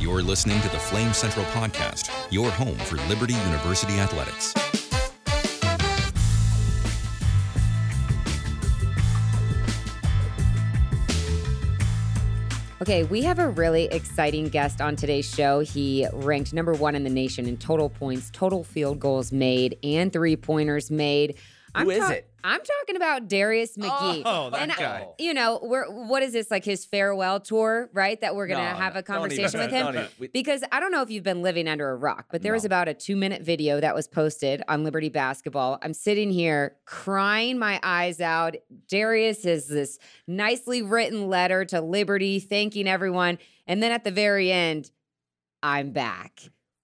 You're 0.00 0.22
listening 0.22 0.58
to 0.62 0.68
the 0.70 0.78
Flame 0.78 1.12
Central 1.12 1.44
Podcast, 1.46 2.10
your 2.30 2.50
home 2.50 2.78
for 2.78 2.96
Liberty 3.06 3.34
University 3.34 3.98
athletics. 3.98 4.54
Okay, 12.80 13.02
we 13.04 13.20
have 13.20 13.38
a 13.38 13.48
really 13.50 13.84
exciting 13.92 14.48
guest 14.48 14.80
on 14.80 14.96
today's 14.96 15.28
show. 15.28 15.60
He 15.60 16.06
ranked 16.14 16.54
number 16.54 16.72
one 16.72 16.94
in 16.94 17.04
the 17.04 17.10
nation 17.10 17.44
in 17.44 17.58
total 17.58 17.90
points, 17.90 18.30
total 18.32 18.64
field 18.64 19.00
goals 19.00 19.32
made, 19.32 19.76
and 19.82 20.10
three 20.10 20.34
pointers 20.34 20.90
made. 20.90 21.36
I'm 21.74 21.84
Who 21.86 21.90
is 21.92 22.10
it? 22.10 22.26
I'm 22.42 22.60
talking 22.60 22.96
about 22.96 23.28
Darius 23.28 23.76
McGhee. 23.76 24.22
Oh, 24.24 24.50
that 24.50 24.60
and 24.62 24.72
I- 24.72 24.76
guy. 24.76 25.06
you 25.18 25.34
know, 25.34 25.60
we're 25.62 25.84
what 25.90 26.22
is 26.22 26.32
this 26.32 26.50
like 26.50 26.64
his 26.64 26.84
farewell 26.86 27.38
tour, 27.38 27.90
right? 27.92 28.20
That 28.20 28.34
we're 28.34 28.46
gonna 28.46 28.72
No, 28.72 28.78
have 28.78 28.96
a 28.96 29.02
don't 29.02 29.16
even- 29.28 29.36
conversation 29.36 29.60
with 29.60 29.70
him 29.70 30.08
we- 30.18 30.28
because 30.28 30.64
I 30.72 30.80
don't 30.80 30.90
know 30.90 31.02
if 31.02 31.10
you've 31.10 31.22
been 31.22 31.42
living 31.42 31.68
under 31.68 31.90
a 31.90 31.96
rock, 31.96 32.26
but 32.32 32.42
there 32.42 32.52
was 32.54 32.64
about 32.64 32.88
a 32.88 32.94
two 32.94 33.14
minute 33.14 33.42
video 33.42 33.78
that 33.80 33.94
was 33.94 34.08
posted 34.08 34.62
on 34.68 34.84
Liberty 34.84 35.10
Basketball. 35.10 35.78
I'm 35.82 35.92
sitting 35.94 36.30
here 36.30 36.76
crying 36.86 37.58
my 37.58 37.78
eyes 37.82 38.20
out. 38.20 38.56
Darius 38.88 39.44
has 39.44 39.68
this 39.68 39.98
nicely 40.26 40.80
written 40.82 41.28
letter 41.28 41.64
to 41.66 41.80
Liberty 41.80 42.40
thanking 42.40 42.88
everyone, 42.88 43.38
and 43.66 43.82
then 43.82 43.92
at 43.92 44.02
the 44.04 44.10
very 44.10 44.50
end, 44.50 44.90
I'm 45.62 45.90
back. 45.92 46.40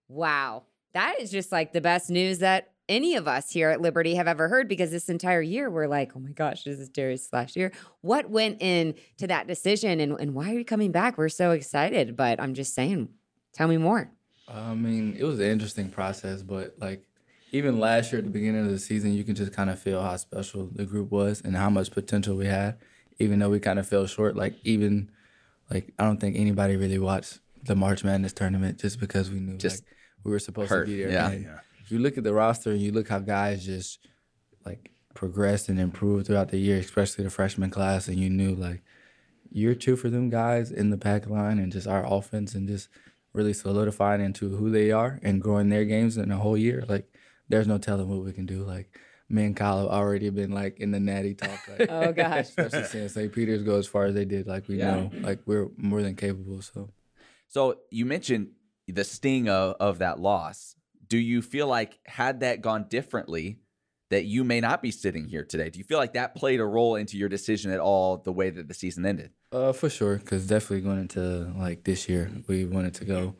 Wow. 0.08 0.64
That 0.92 1.18
is 1.20 1.30
just 1.30 1.50
like 1.50 1.72
the 1.72 1.80
best 1.80 2.10
news 2.10 2.38
that 2.38 2.72
any 2.88 3.16
of 3.16 3.26
us 3.26 3.50
here 3.50 3.70
at 3.70 3.80
Liberty 3.80 4.14
have 4.14 4.28
ever 4.28 4.48
heard 4.48 4.68
because 4.68 4.90
this 4.90 5.08
entire 5.08 5.42
year 5.42 5.68
we're 5.70 5.88
like, 5.88 6.12
oh 6.14 6.20
my 6.20 6.30
gosh, 6.30 6.64
this 6.64 6.78
is 6.78 6.88
Darius 6.88 7.28
last 7.32 7.56
year. 7.56 7.72
What 8.00 8.30
went 8.30 8.60
into 8.62 9.26
that 9.26 9.46
decision 9.46 10.00
and, 10.00 10.18
and 10.20 10.34
why 10.34 10.50
are 10.50 10.58
you 10.58 10.64
coming 10.64 10.92
back? 10.92 11.18
We're 11.18 11.28
so 11.28 11.50
excited. 11.50 12.16
But 12.16 12.40
I'm 12.40 12.54
just 12.54 12.74
saying, 12.74 13.08
tell 13.52 13.68
me 13.68 13.76
more. 13.76 14.10
I 14.48 14.74
mean, 14.74 15.16
it 15.18 15.24
was 15.24 15.40
an 15.40 15.46
interesting 15.46 15.88
process, 15.90 16.42
but 16.42 16.74
like 16.78 17.02
even 17.50 17.80
last 17.80 18.12
year 18.12 18.18
at 18.20 18.24
the 18.24 18.30
beginning 18.30 18.64
of 18.64 18.70
the 18.70 18.78
season, 18.78 19.12
you 19.14 19.24
can 19.24 19.34
just 19.34 19.52
kind 19.52 19.70
of 19.70 19.78
feel 19.80 20.00
how 20.02 20.16
special 20.16 20.68
the 20.72 20.84
group 20.84 21.10
was 21.10 21.40
and 21.40 21.56
how 21.56 21.70
much 21.70 21.90
potential 21.90 22.36
we 22.36 22.46
had, 22.46 22.76
even 23.18 23.38
though 23.40 23.50
we 23.50 23.58
kind 23.58 23.78
of 23.78 23.88
fell 23.88 24.06
short. 24.06 24.36
Like 24.36 24.54
even 24.62 25.10
like 25.70 25.92
I 25.98 26.04
don't 26.04 26.20
think 26.20 26.36
anybody 26.36 26.76
really 26.76 26.98
watched 27.00 27.40
the 27.64 27.74
March 27.74 28.04
Madness 28.04 28.32
tournament 28.32 28.78
just 28.78 29.00
because 29.00 29.28
we 29.28 29.40
knew 29.40 29.56
Just 29.58 29.82
like 29.82 29.96
we 30.22 30.30
were 30.30 30.38
supposed 30.38 30.70
hurt, 30.70 30.84
to 30.86 30.92
be 30.92 31.02
there. 31.02 31.10
yeah. 31.10 31.30
And 31.30 31.48
If 31.86 31.92
you 31.92 32.00
look 32.00 32.18
at 32.18 32.24
the 32.24 32.34
roster 32.34 32.72
and 32.72 32.80
you 32.80 32.90
look 32.90 33.08
how 33.08 33.20
guys 33.20 33.64
just 33.64 34.00
like 34.64 34.90
progressed 35.14 35.68
and 35.68 35.78
improved 35.78 36.26
throughout 36.26 36.48
the 36.48 36.58
year, 36.58 36.78
especially 36.78 37.22
the 37.22 37.30
freshman 37.30 37.70
class, 37.70 38.08
and 38.08 38.18
you 38.18 38.28
knew 38.28 38.56
like 38.56 38.82
year 39.52 39.74
two 39.74 39.94
for 39.94 40.10
them 40.10 40.28
guys 40.28 40.72
in 40.72 40.90
the 40.90 40.98
pack 40.98 41.28
line 41.28 41.58
and 41.60 41.70
just 41.72 41.86
our 41.86 42.04
offense 42.12 42.54
and 42.56 42.66
just 42.66 42.88
really 43.32 43.52
solidifying 43.52 44.20
into 44.20 44.56
who 44.56 44.68
they 44.70 44.90
are 44.90 45.20
and 45.22 45.40
growing 45.40 45.68
their 45.68 45.84
games 45.84 46.16
in 46.16 46.32
a 46.32 46.36
whole 46.38 46.56
year. 46.56 46.84
Like 46.88 47.06
there's 47.48 47.68
no 47.68 47.78
telling 47.78 48.08
what 48.08 48.24
we 48.24 48.32
can 48.32 48.46
do. 48.46 48.64
Like 48.64 48.98
me 49.28 49.44
and 49.44 49.56
Kyle 49.56 49.78
have 49.82 49.88
already 49.88 50.28
been 50.30 50.50
like 50.50 50.80
in 50.80 50.90
the 50.90 50.98
natty 51.00 51.34
talk. 51.34 51.60
Like, 51.68 51.86
Oh, 51.90 52.12
gosh. 52.12 52.46
especially 52.48 52.84
since 52.84 53.12
St. 53.14 53.32
Peter's 53.32 53.62
go 53.62 53.78
as 53.78 53.86
far 53.86 54.06
as 54.06 54.14
they 54.14 54.24
did. 54.24 54.46
Like 54.46 54.66
we 54.68 54.78
Yeah. 54.78 54.86
know, 54.96 55.10
like 55.20 55.38
we're 55.46 55.68
more 55.76 56.02
than 56.02 56.16
capable. 56.16 56.62
So 56.62 56.90
So 57.48 57.78
you 57.90 58.04
mentioned 58.06 58.48
the 58.88 59.04
sting 59.04 59.48
of, 59.48 59.76
of 59.78 59.98
that 59.98 60.18
loss. 60.20 60.75
Do 61.08 61.18
you 61.18 61.42
feel 61.42 61.66
like 61.66 61.98
had 62.06 62.40
that 62.40 62.60
gone 62.60 62.86
differently, 62.88 63.58
that 64.10 64.24
you 64.24 64.44
may 64.44 64.60
not 64.60 64.82
be 64.82 64.90
sitting 64.90 65.26
here 65.26 65.44
today? 65.44 65.70
Do 65.70 65.78
you 65.78 65.84
feel 65.84 65.98
like 65.98 66.12
that 66.14 66.34
played 66.34 66.60
a 66.60 66.64
role 66.64 66.96
into 66.96 67.16
your 67.16 67.28
decision 67.28 67.72
at 67.72 67.80
all, 67.80 68.18
the 68.18 68.32
way 68.32 68.50
that 68.50 68.68
the 68.68 68.74
season 68.74 69.04
ended? 69.04 69.30
Uh, 69.52 69.72
for 69.72 69.88
sure, 69.88 70.16
because 70.16 70.46
definitely 70.46 70.82
going 70.82 71.00
into 71.00 71.52
like 71.56 71.84
this 71.84 72.08
year, 72.08 72.30
we 72.46 72.64
wanted 72.64 72.94
to 72.94 73.04
go 73.04 73.34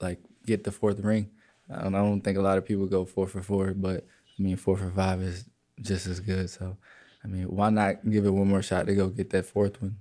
like 0.00 0.18
get 0.46 0.64
the 0.64 0.72
fourth 0.72 1.00
ring. 1.00 1.30
I 1.70 1.82
don't, 1.82 1.94
I 1.94 1.98
don't 1.98 2.20
think 2.20 2.36
a 2.36 2.42
lot 2.42 2.58
of 2.58 2.66
people 2.66 2.86
go 2.86 3.04
four 3.04 3.26
for 3.26 3.42
four, 3.42 3.72
but 3.74 4.06
I 4.38 4.42
mean 4.42 4.56
four 4.56 4.76
for 4.76 4.90
five 4.90 5.22
is 5.22 5.46
just 5.80 6.06
as 6.06 6.20
good. 6.20 6.50
So, 6.50 6.76
I 7.24 7.28
mean, 7.28 7.44
why 7.44 7.70
not 7.70 8.08
give 8.08 8.26
it 8.26 8.30
one 8.30 8.48
more 8.48 8.62
shot 8.62 8.86
to 8.86 8.94
go 8.94 9.08
get 9.08 9.30
that 9.30 9.46
fourth 9.46 9.80
one? 9.80 9.96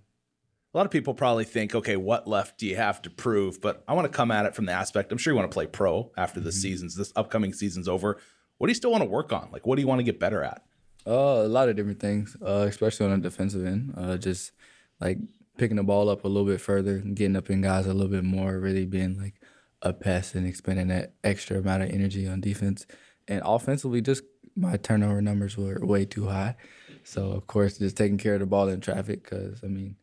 A 0.74 0.78
lot 0.78 0.86
of 0.86 0.92
people 0.92 1.14
probably 1.14 1.44
think, 1.44 1.76
okay, 1.76 1.98
what 1.98 2.28
left 2.28 2.58
do 2.58 2.66
you 2.66 2.78
have 2.78 3.02
to 3.02 3.10
prove? 3.10 3.60
But 3.60 3.84
I 3.90 3.94
want 3.94 4.10
to 4.10 4.18
come 4.18 4.32
at 4.32 4.46
it 4.46 4.56
from 4.56 4.66
the 4.66 4.72
aspect. 4.72 5.12
I'm 5.12 5.18
sure 5.18 5.34
you 5.34 5.38
want 5.38 5.52
to 5.52 5.54
play 5.54 5.68
pro 5.68 6.12
after 6.16 6.40
the 6.40 6.52
season's 6.52 6.96
this 6.96 7.12
upcoming 7.16 7.52
season's 7.52 7.90
over. 7.90 8.18
What 8.58 8.68
do 8.68 8.72
you 8.72 8.76
still 8.76 8.92
want 8.92 9.04
to 9.04 9.10
work 9.10 9.34
on? 9.34 9.50
Like, 9.52 9.68
what 9.68 9.76
do 9.76 9.82
you 9.82 9.88
want 9.88 10.00
to 10.00 10.04
get 10.04 10.20
better 10.20 10.44
at? 10.44 10.64
Uh, 11.06 11.44
a 11.44 11.48
lot 11.48 11.68
of 11.68 11.76
different 11.76 12.00
things, 12.00 12.38
uh, 12.42 12.66
especially 12.70 13.08
on 13.08 13.20
the 13.20 13.30
defensive 13.30 13.66
end. 13.66 13.94
Uh, 13.98 14.16
just 14.18 14.54
like 15.02 15.18
picking 15.58 15.76
the 15.76 15.84
ball 15.84 16.08
up 16.10 16.24
a 16.24 16.28
little 16.28 16.48
bit 16.48 16.62
further, 16.62 16.98
and 16.98 17.18
getting 17.18 17.36
up 17.36 17.50
in 17.50 17.62
guys 17.62 17.86
a 17.86 17.94
little 17.94 18.12
bit 18.12 18.24
more, 18.24 18.58
really 18.58 18.86
being 18.86 19.20
like 19.20 19.42
a 19.82 19.92
pest 19.92 20.36
and 20.36 20.48
expending 20.48 20.88
that 20.88 21.16
extra 21.24 21.58
amount 21.58 21.84
of 21.84 21.90
energy 21.90 22.28
on 22.28 22.40
defense. 22.40 22.86
And 23.28 23.42
offensively, 23.44 24.00
just 24.00 24.24
my 24.56 24.78
turnover 24.78 25.22
numbers 25.22 25.58
were 25.58 25.86
way 25.86 26.06
too 26.06 26.28
high. 26.28 26.56
So 27.04 27.32
of 27.32 27.48
course, 27.48 27.78
just 27.78 27.98
taking 27.98 28.18
care 28.18 28.36
of 28.36 28.40
the 28.40 28.46
ball 28.46 28.70
in 28.70 28.80
traffic, 28.80 29.24
because 29.24 29.64
I 29.64 29.68
mean, 29.68 29.98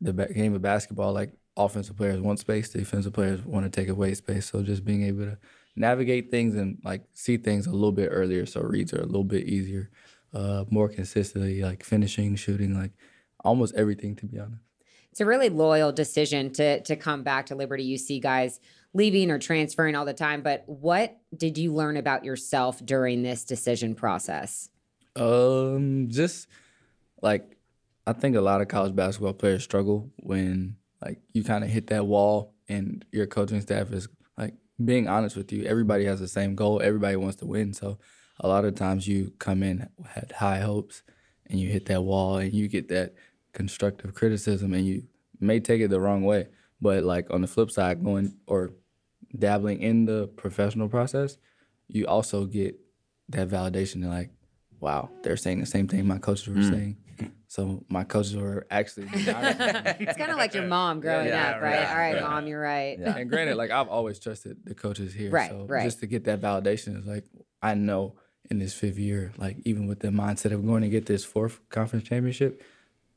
the 0.00 0.12
game 0.12 0.54
of 0.54 0.62
basketball, 0.62 1.12
like 1.12 1.32
offensive 1.56 1.96
players 1.96 2.20
want 2.20 2.38
space, 2.38 2.70
defensive 2.70 3.12
players 3.12 3.44
want 3.44 3.64
to 3.64 3.70
take 3.70 3.88
away 3.88 4.14
space. 4.14 4.50
So 4.50 4.62
just 4.62 4.84
being 4.84 5.02
able 5.04 5.24
to 5.24 5.38
navigate 5.76 6.30
things 6.30 6.54
and 6.54 6.78
like 6.84 7.02
see 7.12 7.36
things 7.36 7.66
a 7.66 7.72
little 7.72 7.92
bit 7.92 8.08
earlier, 8.10 8.46
so 8.46 8.60
reads 8.60 8.92
are 8.92 9.00
a 9.00 9.06
little 9.06 9.24
bit 9.24 9.46
easier, 9.46 9.90
uh, 10.32 10.64
more 10.70 10.88
consistently, 10.88 11.62
like 11.62 11.84
finishing, 11.84 12.36
shooting, 12.36 12.74
like 12.74 12.92
almost 13.44 13.74
everything 13.74 14.16
to 14.16 14.26
be 14.26 14.38
honest. 14.38 14.62
It's 15.10 15.20
a 15.20 15.26
really 15.26 15.48
loyal 15.48 15.92
decision 15.92 16.52
to 16.52 16.80
to 16.82 16.96
come 16.96 17.22
back 17.22 17.46
to 17.46 17.56
Liberty. 17.56 17.84
You 17.84 17.98
see 17.98 18.20
guys 18.20 18.60
leaving 18.94 19.30
or 19.30 19.38
transferring 19.38 19.94
all 19.96 20.04
the 20.04 20.14
time, 20.14 20.42
but 20.42 20.64
what 20.66 21.18
did 21.36 21.58
you 21.58 21.74
learn 21.74 21.96
about 21.96 22.24
yourself 22.24 22.84
during 22.84 23.22
this 23.22 23.44
decision 23.44 23.94
process? 23.94 24.68
Um, 25.16 26.08
just 26.10 26.48
like 27.22 27.56
I 28.06 28.12
think 28.12 28.36
a 28.36 28.40
lot 28.40 28.60
of 28.60 28.68
college 28.68 28.94
basketball 28.94 29.34
players 29.34 29.62
struggle 29.62 30.10
when 30.16 30.76
like 31.02 31.20
you 31.32 31.44
kind 31.44 31.64
of 31.64 31.70
hit 31.70 31.88
that 31.88 32.06
wall 32.06 32.54
and 32.68 33.04
your 33.12 33.26
coaching 33.26 33.60
staff 33.60 33.92
is 33.92 34.08
like 34.36 34.54
being 34.82 35.08
honest 35.08 35.36
with 35.36 35.52
you. 35.52 35.64
Everybody 35.64 36.04
has 36.04 36.20
the 36.20 36.28
same 36.28 36.54
goal. 36.54 36.80
Everybody 36.82 37.16
wants 37.16 37.36
to 37.36 37.46
win. 37.46 37.72
So 37.72 37.98
a 38.38 38.48
lot 38.48 38.64
of 38.64 38.74
times 38.74 39.06
you 39.06 39.32
come 39.38 39.62
in 39.62 39.88
had 40.06 40.32
high 40.32 40.60
hopes 40.60 41.02
and 41.46 41.60
you 41.60 41.68
hit 41.68 41.86
that 41.86 42.02
wall 42.02 42.36
and 42.36 42.52
you 42.52 42.68
get 42.68 42.88
that 42.88 43.14
constructive 43.52 44.14
criticism 44.14 44.72
and 44.72 44.86
you 44.86 45.04
may 45.40 45.60
take 45.60 45.80
it 45.80 45.88
the 45.88 46.00
wrong 46.00 46.22
way. 46.22 46.48
But 46.80 47.04
like 47.04 47.30
on 47.30 47.42
the 47.42 47.46
flip 47.46 47.70
side, 47.70 48.02
going 48.02 48.36
or 48.46 48.72
dabbling 49.36 49.82
in 49.82 50.06
the 50.06 50.28
professional 50.36 50.88
process, 50.88 51.36
you 51.88 52.06
also 52.06 52.46
get 52.46 52.78
that 53.28 53.48
validation 53.48 53.96
and 53.96 54.10
like, 54.10 54.30
wow, 54.80 55.10
they're 55.22 55.36
saying 55.36 55.60
the 55.60 55.66
same 55.66 55.88
thing 55.88 56.06
my 56.06 56.18
coaches 56.18 56.48
were 56.48 56.54
mm. 56.54 56.70
saying. 56.70 56.96
So 57.50 57.84
my 57.88 58.04
coaches 58.04 58.36
were 58.36 58.64
actually 58.70 59.06
being 59.06 59.28
honest 59.34 59.58
with 59.58 59.84
me. 59.84 60.06
It's 60.06 60.16
kind 60.16 60.30
of 60.30 60.36
like 60.36 60.54
your 60.54 60.66
mom 60.68 61.00
growing 61.00 61.26
Yeah, 61.26 61.50
up, 61.50 61.60
right? 61.60 61.78
right, 61.80 61.88
All 61.90 61.96
right, 61.96 62.12
right. 62.14 62.22
mom, 62.22 62.46
you're 62.46 62.60
right. 62.60 62.96
Yeah. 62.96 63.16
and 63.16 63.28
granted, 63.28 63.56
like 63.56 63.72
I've 63.72 63.88
always 63.88 64.20
trusted 64.20 64.58
the 64.64 64.72
coaches 64.72 65.12
here. 65.12 65.32
Right, 65.32 65.50
so 65.50 65.66
right. 65.68 65.82
just 65.82 65.98
to 65.98 66.06
get 66.06 66.22
that 66.26 66.40
validation 66.40 66.96
is 66.96 67.06
like 67.06 67.24
I 67.60 67.74
know 67.74 68.14
in 68.52 68.60
this 68.60 68.72
fifth 68.72 68.98
year, 69.00 69.32
like 69.36 69.56
even 69.64 69.88
with 69.88 69.98
the 69.98 70.08
mindset 70.10 70.52
of 70.52 70.64
going 70.64 70.82
to 70.82 70.88
get 70.88 71.06
this 71.06 71.24
fourth 71.24 71.58
conference 71.70 72.06
championship, 72.08 72.62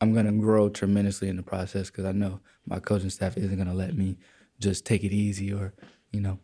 I'm 0.02 0.16
gonna 0.16 0.32
grow 0.32 0.68
tremendously 0.68 1.30
in 1.30 1.36
the 1.38 1.44
process 1.44 1.92
because 1.92 2.06
I 2.06 2.12
know 2.12 2.40
my 2.66 2.80
coaching 2.80 3.12
staff 3.12 3.38
isn't 3.38 3.56
gonna 3.56 3.76
let 3.76 3.96
me 3.96 4.18
just 4.60 4.84
take 4.84 5.04
it 5.04 5.12
easy 5.14 5.54
or, 5.54 5.76
you 6.12 6.22
know, 6.22 6.40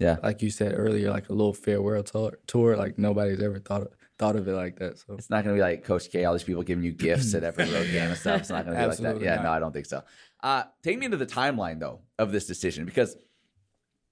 Yeah. 0.00 0.16
like 0.24 0.42
you 0.42 0.50
said 0.50 0.72
earlier, 0.76 1.10
like 1.12 1.28
a 1.28 1.32
little 1.32 1.54
farewell 1.54 2.02
tour. 2.02 2.36
tour 2.48 2.76
like 2.76 2.98
nobody's 2.98 3.40
ever 3.40 3.60
thought 3.60 3.82
of, 3.82 3.96
thought 4.18 4.36
of 4.36 4.48
it 4.48 4.52
like 4.52 4.78
that. 4.78 4.98
So 4.98 5.14
It's 5.14 5.30
not 5.30 5.44
going 5.44 5.56
to 5.56 5.58
be 5.58 5.62
like 5.62 5.84
Coach 5.84 6.10
K, 6.10 6.24
all 6.24 6.32
these 6.32 6.42
people 6.42 6.62
giving 6.62 6.84
you 6.84 6.92
gifts 6.92 7.34
at 7.34 7.44
every 7.44 7.64
road 7.64 7.86
game 7.90 8.08
and 8.08 8.16
stuff. 8.16 8.40
It's 8.40 8.50
not 8.50 8.64
going 8.64 8.76
to 8.76 8.82
be 8.82 8.88
like 8.88 8.98
that. 8.98 9.20
Yeah, 9.20 9.36
not. 9.36 9.44
no, 9.44 9.50
I 9.52 9.58
don't 9.58 9.72
think 9.72 9.86
so. 9.86 10.02
Uh, 10.42 10.64
take 10.82 10.98
me 10.98 11.04
into 11.04 11.16
the 11.16 11.26
timeline, 11.26 11.78
though, 11.80 12.00
of 12.18 12.32
this 12.32 12.46
decision 12.46 12.84
because, 12.84 13.16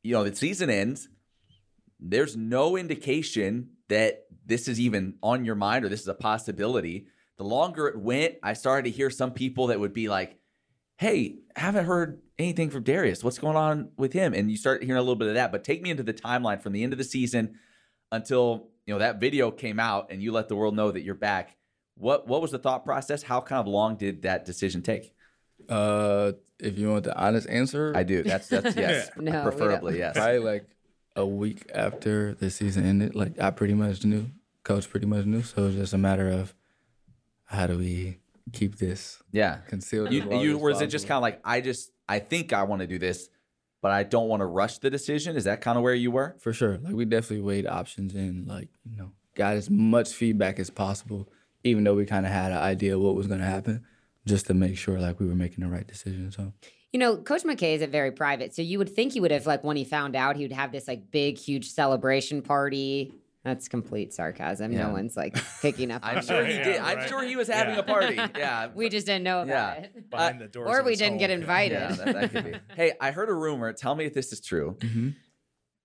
you 0.03 0.13
know, 0.13 0.25
the 0.25 0.35
season 0.35 0.71
ends. 0.71 1.09
There's 1.99 2.37
no 2.37 2.77
indication 2.77 3.71
that 3.89 4.25
this 4.45 4.69
is 4.69 4.79
even 4.79 5.15
on 5.23 5.45
your 5.45 5.55
mind 5.55 5.85
or 5.85 5.89
this 5.89 6.03
is 6.03 6.09
a 6.09 6.15
possibility. 6.15 7.07
The 7.39 7.45
longer 7.45 7.89
it 7.89 7.99
went, 7.99 8.37
I 8.43 8.53
started 8.53 8.91
to 8.91 8.97
hear 8.97 9.11
some 9.11 9.33
people 9.33 9.69
that 9.69 9.81
would 9.81 9.93
be 9.93 10.09
like, 10.09 10.39
hey, 10.99 11.39
haven't 11.57 11.85
heard 11.87 12.21
anything 12.39 12.71
from 12.71 12.83
Darius. 12.83 13.25
What's 13.25 13.39
going 13.39 13.57
on 13.57 13.91
with 13.97 14.13
him? 14.13 14.35
And 14.35 14.51
you 14.51 14.57
start 14.57 14.83
hearing 14.83 14.99
a 14.99 15.03
little 15.03 15.17
bit 15.17 15.29
of 15.29 15.35
that. 15.35 15.53
But 15.53 15.65
take 15.65 15.83
me 15.83 15.91
into 15.91 16.03
the 16.03 16.15
timeline 16.15 16.63
from 16.63 16.73
the 16.73 16.83
end 16.83 16.93
of 16.93 16.99
the 16.99 17.05
season 17.05 17.59
until 18.13 18.69
you 18.87 18.95
know 18.95 18.99
that 19.01 19.21
video 19.21 19.51
came 19.51 19.79
out 19.81 20.11
and 20.11 20.23
you 20.23 20.33
let 20.33 20.49
the 20.49 20.57
world 20.57 20.75
know 20.75 20.91
that 20.91 21.03
you're 21.03 21.15
back. 21.15 21.57
What 21.97 22.27
what 22.29 22.41
was 22.43 22.51
the 22.53 22.59
thought 22.59 22.85
process? 22.85 23.23
How 23.23 23.41
kind 23.41 23.61
of 23.61 23.67
long 23.67 23.97
did 23.97 24.23
that 24.23 24.45
decision 24.45 24.83
take? 24.83 25.13
uh, 25.69 26.33
if 26.61 26.79
you 26.79 26.91
want 26.91 27.05
the 27.05 27.17
honest 27.19 27.49
answer, 27.49 27.93
I 27.95 28.03
do. 28.03 28.23
That's 28.23 28.49
that's 28.49 28.77
yes, 28.77 29.11
No, 29.17 29.43
preferably 29.43 29.99
yes. 29.99 30.15
probably 30.17 30.39
like 30.39 30.67
a 31.17 31.27
week 31.27 31.69
after 31.75 32.35
the 32.35 32.51
season 32.51 32.85
ended, 32.87 33.15
like 33.15 33.41
I 33.41 33.51
pretty 33.51 33.75
much 33.75 34.05
knew, 34.05 34.27
coach 34.63 34.89
pretty 34.89 35.07
much 35.07 35.25
knew. 35.25 35.43
So 35.43 35.63
it 35.63 35.67
was 35.67 35.75
just 35.75 35.93
a 35.95 35.99
matter 35.99 36.29
of 36.29 36.55
how 37.45 37.67
do 37.67 37.79
we 37.79 38.19
keep 38.53 38.77
this 38.77 39.23
Yeah. 39.33 39.59
concealed. 39.67 40.13
You, 40.13 40.25
long 40.25 40.43
you 40.43 40.59
was 40.59 40.81
it 40.83 40.89
just 40.89 41.09
kind 41.09 41.17
of 41.17 41.23
like 41.23 41.41
I 41.45 41.61
just 41.63 41.91
I 42.09 42.19
think 42.19 42.53
I 42.53 42.63
want 42.65 42.81
to 42.83 42.87
do 42.87 42.99
this, 42.99 43.29
but 43.87 43.93
but 43.93 43.93
I 43.93 44.03
don't 44.03 44.27
want 44.27 44.41
to 44.41 44.47
rush 44.47 44.79
the 44.79 44.91
decision. 44.91 45.37
Is 45.37 45.45
that 45.45 45.61
kind 45.61 45.79
of 45.79 45.85
where 45.85 45.95
you 45.95 46.11
were? 46.11 46.35
For 46.41 46.53
sure. 46.53 46.77
Like 46.79 46.93
we 46.93 47.05
definitely 47.05 47.45
weighed 47.45 47.69
options 47.69 48.17
and 48.17 48.49
like, 48.49 48.69
you 48.85 48.97
know, 48.97 49.13
got 49.37 49.55
as 49.55 49.71
much 49.71 50.13
feedback 50.13 50.59
as 50.59 50.71
possible, 50.71 51.29
even 51.63 51.85
though 51.85 51.95
we 51.95 52.05
kind 52.05 52.27
of 52.27 52.33
had 52.33 52.51
an 52.51 52.59
idea 52.59 52.99
what 52.99 53.15
was 53.15 53.29
gonna 53.29 53.45
happen, 53.45 53.87
just 54.27 54.47
to 54.47 54.55
make 54.55 54.77
sure 54.77 54.99
like 54.99 55.21
we 55.21 55.27
were 55.29 55.37
making 55.37 55.63
the 55.63 55.71
right 55.71 55.87
decision. 55.87 56.33
So 56.33 56.53
You 56.91 56.99
know, 56.99 57.17
Coach 57.17 57.45
McKay 57.45 57.77
isn't 57.77 57.93
very 57.93 58.11
private, 58.11 58.57
so 58.57 58.61
you 58.61 58.79
would 58.79 58.93
think 58.93 59.13
he 59.13 59.21
would 59.21 59.31
have 59.31 59.47
like 59.47 59.63
when 59.63 59.77
he 59.77 59.85
found 59.85 60.17
out, 60.17 60.35
he 60.35 60.43
would 60.43 60.51
have 60.51 60.73
this 60.73 60.89
like 60.89 61.13
big, 61.13 61.39
huge 61.39 61.71
celebration 61.71 62.43
party. 62.43 63.15
That's 63.47 63.69
complete 63.69 64.13
sarcasm. 64.13 64.73
Yeah. 64.73 64.89
No 64.89 64.93
one's 64.95 65.17
like 65.17 65.37
picking 65.63 65.93
up. 65.93 66.01
I'm 66.05 66.21
sure 66.21 66.45
he 66.45 66.55
Yeah, 66.55 66.65
did. 66.65 66.77
I'm 66.81 67.07
sure 67.07 67.23
he 67.23 67.37
was 67.37 67.47
having 67.47 67.75
Yeah. 67.75 67.81
a 67.81 67.85
party. 67.85 68.17
Yeah. 68.37 68.71
We 68.75 68.89
just 68.89 69.07
didn't 69.07 69.23
know 69.23 69.43
about 69.43 69.79
Yeah. 69.79 69.85
it, 69.85 70.11
Behind 70.11 70.41
the 70.41 70.49
doors 70.49 70.69
or 70.69 70.83
we 70.83 70.97
didn't 70.97 71.19
get 71.19 71.31
invited. 71.31 71.75
Yeah, 71.79 71.93
that, 71.93 72.13
that 72.15 72.33
could 72.33 72.45
be. 72.45 72.55
Hey, 72.75 72.95
I 73.01 73.13
heard 73.13 73.29
a 73.29 73.33
rumor. 73.33 73.73
Tell 73.73 73.95
me 73.95 74.05
if 74.05 74.15
this 74.15 74.33
is 74.33 74.41
true. 74.41 74.77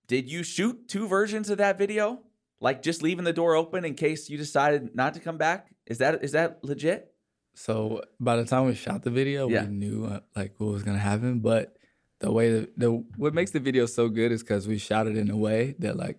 Did 0.08 0.28
you 0.28 0.42
shoot 0.42 0.88
two 0.88 1.06
versions 1.06 1.50
of 1.50 1.58
that 1.58 1.78
video? 1.78 2.22
Like 2.60 2.82
just 2.82 3.00
leaving 3.00 3.24
the 3.24 3.32
door 3.32 3.54
open 3.54 3.84
in 3.84 3.94
case 3.94 4.28
you 4.28 4.36
decided 4.36 4.96
not 4.96 5.14
to 5.14 5.20
come 5.20 5.38
back? 5.38 5.68
Is 5.86 5.98
that 5.98 6.24
is 6.24 6.32
that 6.32 6.64
legit? 6.64 7.14
So 7.54 8.02
by 8.18 8.34
the 8.36 8.44
time 8.44 8.66
we 8.66 8.74
shot 8.74 9.04
the 9.04 9.10
video, 9.10 9.48
Yeah. 9.48 9.66
we 9.66 9.70
knew 9.72 10.04
uh, 10.06 10.20
like 10.34 10.54
what 10.58 10.72
was 10.72 10.82
gonna 10.82 10.98
happen. 10.98 11.38
But 11.38 11.76
the 12.18 12.32
way 12.32 12.50
that 12.52 12.76
the 12.76 12.90
what 13.16 13.34
makes 13.34 13.52
the 13.52 13.60
video 13.60 13.86
so 13.86 14.08
good 14.08 14.32
is 14.32 14.42
because 14.42 14.66
we 14.66 14.78
shot 14.78 15.06
it 15.06 15.16
in 15.16 15.30
a 15.30 15.36
way 15.36 15.76
that 15.78 15.96
like 15.96 16.18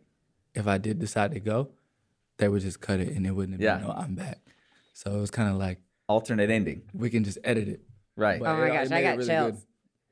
if 0.55 0.67
I 0.67 0.77
did 0.77 0.99
decide 0.99 1.31
to 1.33 1.39
go, 1.39 1.69
they 2.37 2.47
would 2.47 2.61
just 2.61 2.81
cut 2.81 2.99
it 2.99 3.09
and 3.09 3.25
it 3.25 3.31
wouldn't 3.31 3.53
have 3.53 3.61
Yeah. 3.61 3.77
been 3.77 3.87
no 3.87 3.93
I'm 3.93 4.15
back. 4.15 4.39
So 4.93 5.11
it 5.15 5.19
was 5.19 5.31
kind 5.31 5.49
of 5.49 5.55
like 5.55 5.79
Alternate 6.07 6.49
ending. 6.49 6.83
we 6.93 7.09
can 7.09 7.23
just 7.23 7.37
edit 7.43 7.67
it. 7.67 7.81
Right. 8.15 8.39
But 8.39 8.49
Oh 8.49 8.57
my 8.57 8.65
it- 8.65 8.69
it 8.69 8.73
gosh, 8.73 8.85
I 8.87 8.89
made 8.89 8.99
it 8.99 9.03
got 9.03 9.17
really 9.17 9.27
chills. 9.29 9.51
good. 9.53 9.61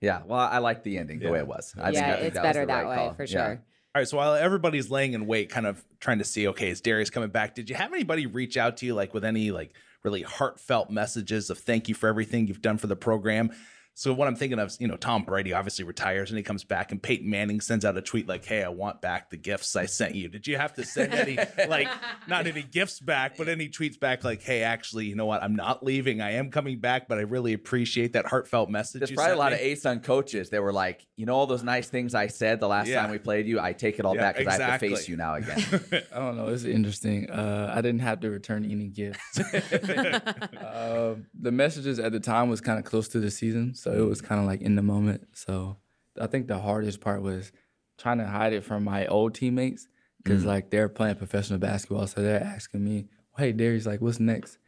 Yeah. 0.02 0.22
Well, 0.26 0.40
I 0.40 0.58
like 0.60 0.84
the 0.84 0.98
ending 0.98 1.20
the 1.20 1.30
way 1.30 1.40
it 1.40 1.48
was. 1.48 1.74
I 1.78 1.86
think- 1.92 1.96
yeah, 1.98 2.14
I 2.14 2.16
think 2.16 2.28
it's 2.28 2.36
that 2.36 2.44
better 2.44 2.62
the 2.62 2.66
that 2.68 2.84
right 2.86 2.90
way 2.90 2.96
call. 2.96 3.14
for 3.14 3.24
Yeah. 3.24 3.28
sure. 3.28 3.64
All 3.94 4.00
right, 4.00 4.08
so 4.08 4.18
while 4.18 4.34
everybody's 4.36 4.90
laying 4.90 5.14
in 5.14 5.28
wait, 5.28 5.50
kind 5.50 5.68
of 5.68 5.84
trying 6.00 6.18
to 6.20 6.24
see, 6.24 6.48
okay, 6.48 6.70
is 6.70 6.80
Darius 6.80 7.10
coming 7.10 7.30
back? 7.30 7.54
Did 7.56 7.70
you 7.70 7.76
have 7.76 7.94
anybody 7.94 8.26
reach 8.26 8.56
out 8.56 8.78
to 8.78 8.86
you, 8.86 8.94
like 8.96 9.14
with 9.14 9.26
any 9.26 9.52
like 9.52 9.74
really 10.04 10.22
heartfelt 10.24 10.90
messages 10.90 11.50
of 11.50 11.58
thank 11.60 11.90
you 11.90 11.94
for 11.94 12.08
everything 12.08 12.48
you've 12.48 12.62
done 12.62 12.78
for 12.78 12.88
the 12.88 12.96
program? 12.96 13.52
So 13.94 14.14
what 14.14 14.28
I'm 14.28 14.36
thinking 14.36 14.58
of, 14.58 14.70
is, 14.70 14.78
you 14.80 14.88
know, 14.88 14.96
Tom 14.96 15.24
Brady 15.26 15.54
obviously 15.54 15.84
retires 15.86 16.32
and 16.32 16.38
he 16.38 16.44
comes 16.44 16.64
back, 16.64 16.92
and 16.92 17.04
Peyton 17.04 17.30
Manning 17.30 17.60
sends 17.62 17.84
out 17.86 17.98
a 17.98 18.02
tweet 18.02 18.28
like, 18.28 18.44
"Hey, 18.46 18.64
I 18.64 18.70
want 18.70 19.02
back 19.02 19.30
the 19.30 19.38
gifts 19.38 19.76
I 19.76 19.86
sent 19.86 20.16
you." 20.16 20.30
Did 20.30 20.48
you 20.48 20.58
have 20.58 20.74
to 20.76 20.86
send 20.86 21.14
any 21.14 21.38
like 21.68 21.88
not 22.28 22.48
any 22.48 22.64
gifts 22.64 23.00
back, 23.00 23.38
but 23.38 23.48
any 23.50 23.68
tweets 23.68 24.00
back 24.00 24.24
like, 24.24 24.42
"Hey, 24.42 24.64
actually, 24.64 25.06
you 25.08 25.16
know 25.16 25.26
what? 25.26 25.44
I'm 25.44 25.56
not 25.56 25.84
leaving. 25.84 26.22
I 26.22 26.32
am 26.32 26.52
coming 26.52 26.80
back, 26.80 27.08
but 27.10 27.18
I 27.18 27.22
really 27.22 27.54
appreciate 27.54 28.14
that 28.14 28.26
heartfelt 28.26 28.70
message." 28.70 29.00
There's 29.02 29.12
you 29.12 29.18
probably 29.18 29.34
a 29.34 29.38
lot 29.38 29.52
me." 29.52 29.58
of 29.72 29.78
ASUN 29.78 30.02
coaches 30.04 30.50
that 30.52 30.64
were 30.64 30.74
like, 30.74 31.06
you 31.18 31.26
know, 31.26 31.36
all 31.36 31.46
those 31.46 31.64
nice 31.64 31.90
things 31.90 32.16
I 32.16 32.28
said 32.28 32.60
the 32.62 32.68
last 32.70 32.88
Yeah. 32.88 33.02
time 33.02 33.12
we 33.12 33.20
played 33.20 33.46
you, 33.46 33.60
I 33.60 33.74
take 33.74 34.00
it 34.00 34.06
all 34.06 34.16
Yeah, 34.16 34.22
back 34.22 34.38
because 34.38 34.60
I 34.60 34.64
have 34.72 34.80
to 34.80 34.88
face 34.90 35.08
you 35.10 35.18
now 35.18 35.36
again. 35.36 35.60
I 36.16 36.18
don't 36.20 36.38
know. 36.38 36.48
It's 36.48 36.64
interesting. 36.64 37.30
Uh, 37.30 37.72
I 37.76 37.82
didn't 37.82 38.00
have 38.02 38.22
to 38.22 38.30
return 38.30 38.64
any 38.66 38.88
gifts. 38.88 39.40
uh, 39.40 41.16
the 41.40 41.52
messages 41.52 42.00
at 42.00 42.12
the 42.14 42.20
time 42.20 42.50
was 42.50 42.62
kind 42.62 42.80
of 42.80 42.86
close 42.86 43.08
to 43.10 43.20
the 43.20 43.30
season, 43.32 43.76
so 43.81 43.92
it 43.92 44.07
was 44.07 44.22
kind 44.22 44.39
of 44.39 44.45
like 44.45 44.62
in 44.62 44.75
the 44.75 44.83
moment. 44.83 45.28
So 45.33 45.78
I 46.19 46.28
think 46.28 46.48
the 46.48 46.60
hardest 46.60 47.01
part 47.01 47.24
was 47.24 47.51
trying 47.98 48.19
to 48.19 48.28
hide 48.28 48.54
it 48.54 48.63
from 48.63 48.83
my 48.83 49.07
old 49.07 49.33
teammates 49.33 49.88
because 50.24 50.45
like 50.45 50.69
they're 50.69 50.88
playing 50.89 51.16
professional 51.16 51.57
basketball, 51.57 52.06
so 52.06 52.22
they're 52.22 52.44
asking 52.44 52.83
me, 52.83 53.07
"Hey, 53.38 53.51
Darius, 53.54 53.88
like, 53.88 54.01
what's 54.01 54.19
next?" 54.19 54.60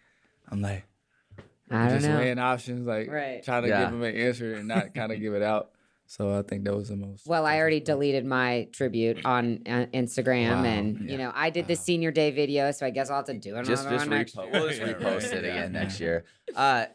I'm 0.50 0.62
like, 0.62 0.86
I 1.70 1.88
don't 1.88 1.98
just 2.00 2.10
know. 2.10 2.18
weighing 2.18 2.40
options, 2.40 2.88
like 2.88 3.08
Right. 3.08 3.44
trying 3.44 3.64
to 3.64 3.70
Yeah. 3.70 3.82
give 3.82 3.92
them 3.92 4.02
an 4.04 4.16
answer 4.16 4.56
and 4.56 4.68
not 4.68 4.96
kind 4.96 5.12
of 5.12 5.20
give 5.20 5.36
it 5.36 5.44
out. 5.44 5.72
So 6.08 6.38
I 6.38 6.42
think 6.42 6.66
that 6.66 6.76
was 6.76 6.90
the 6.90 6.96
most. 6.96 7.28
Well, 7.28 7.46
I 7.46 7.58
already 7.60 7.80
deleted 7.80 8.26
my 8.26 8.68
tribute 8.72 9.26
on 9.26 9.62
uh, 9.68 9.86
Instagram, 9.94 10.58
Wow, 10.58 10.64
and 10.66 11.10
you 11.10 11.18
know 11.20 11.32
I 11.36 11.50
did 11.52 11.68
the 11.68 11.76
senior 11.76 12.12
day 12.12 12.32
video, 12.32 12.72
so 12.72 12.86
I 12.86 12.90
guess 12.90 13.10
I'll 13.12 13.18
have 13.18 13.26
to 13.28 13.34
do 13.36 13.52
another 13.52 13.68
just 13.68 13.88
just 13.88 14.08
one 14.08 14.18
next 14.18 14.36
year. 14.36 14.48
we'll 14.52 14.70
just 14.70 14.82
repost 14.82 15.24
right. 15.24 15.34
it 15.34 15.44
Yeah. 15.46 15.52
again 15.52 15.72
next 15.72 16.00
year. 16.06 16.26
Uh, 16.56 16.86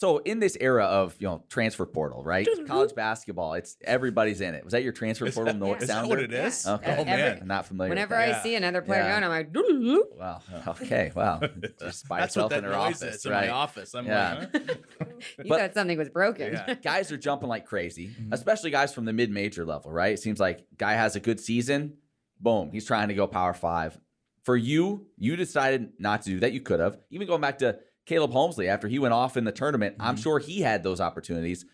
so 0.00 0.18
in 0.18 0.38
this 0.38 0.56
era 0.60 0.84
of 0.84 1.16
you 1.18 1.26
know 1.26 1.42
transfer 1.48 1.84
portal, 1.84 2.22
right? 2.22 2.46
College 2.68 2.94
basketball, 2.94 3.54
it's 3.54 3.76
everybody's 3.84 4.40
in 4.40 4.54
it. 4.54 4.62
Was 4.62 4.70
that 4.70 4.84
your 4.84 4.92
transfer 4.92 5.26
Is 5.26 5.34
portal 5.34 5.52
that- 5.54 5.58
note 5.58 5.82
is 5.82 5.88
that 5.88 6.06
what 6.06 6.20
it 6.20 6.32
is? 6.32 6.64
Yeah. 6.64 6.74
Okay. 6.74 6.96
Oh 7.00 7.04
man. 7.04 7.38
I'm 7.42 7.48
not 7.48 7.66
familiar. 7.66 7.88
Whenever 7.90 8.14
I 8.14 8.28
Yeah. 8.28 8.42
see 8.44 8.54
another 8.54 8.80
player 8.80 9.00
Yeah. 9.02 9.10
going, 9.20 9.24
I'm 9.24 9.30
like, 9.30 9.52
that. 9.52 10.08
Wow. 10.16 10.40
Okay. 10.68 11.10
Wow. 11.16 11.40
Just 11.80 12.06
by 12.08 12.20
That's 12.20 12.30
itself 12.36 12.44
what 12.44 12.50
that 12.50 12.58
in 12.58 12.64
her 12.64 12.70
noise 12.70 13.02
office, 13.02 13.14
is 13.16 13.26
in 13.26 13.32
right? 13.32 13.48
my 13.48 13.52
office. 13.52 13.94
I'm 13.96 14.06
Yeah. 14.06 14.46
like, 14.52 14.56
huh? 14.56 14.74
you 15.42 15.48
But- 15.48 15.58
thought 15.60 15.74
something 15.74 15.98
was 15.98 16.08
broken. 16.10 16.52
Yeah. 16.52 16.74
guys 16.74 17.10
are 17.10 17.16
jumping 17.18 17.48
like 17.48 17.66
crazy, 17.66 18.06
Mm-hmm. 18.08 18.32
especially 18.32 18.70
guys 18.70 18.94
from 18.94 19.04
the 19.04 19.12
mid-major 19.12 19.64
level, 19.66 19.90
right? 19.90 20.12
It 20.14 20.20
seems 20.20 20.38
like 20.38 20.64
guy 20.76 20.92
has 20.92 21.16
a 21.16 21.20
good 21.20 21.40
season, 21.40 21.94
boom, 22.40 22.70
he's 22.70 22.86
trying 22.86 23.08
to 23.08 23.14
go 23.14 23.26
power 23.26 23.52
five. 23.52 23.98
For 24.44 24.56
you, 24.56 25.08
you 25.18 25.34
decided 25.34 25.94
not 25.98 26.22
to 26.22 26.30
do 26.30 26.40
that. 26.40 26.52
You 26.52 26.60
could 26.60 26.78
have. 26.80 26.98
Even 27.10 27.26
going 27.26 27.40
back 27.42 27.58
to 27.58 27.80
Caleb 28.08 28.32
Homesley 28.32 28.66
after 28.68 28.88
he 28.88 28.98
went 28.98 29.12
off 29.14 29.36
in 29.36 29.44
the 29.44 29.52
tournament, 29.52 29.94
I'm 30.00 30.14
Mm-hmm. 30.14 30.22
sure 30.22 30.38
he 30.38 30.62
had 30.62 30.82
those 30.82 31.00
opportunities. 31.00 31.64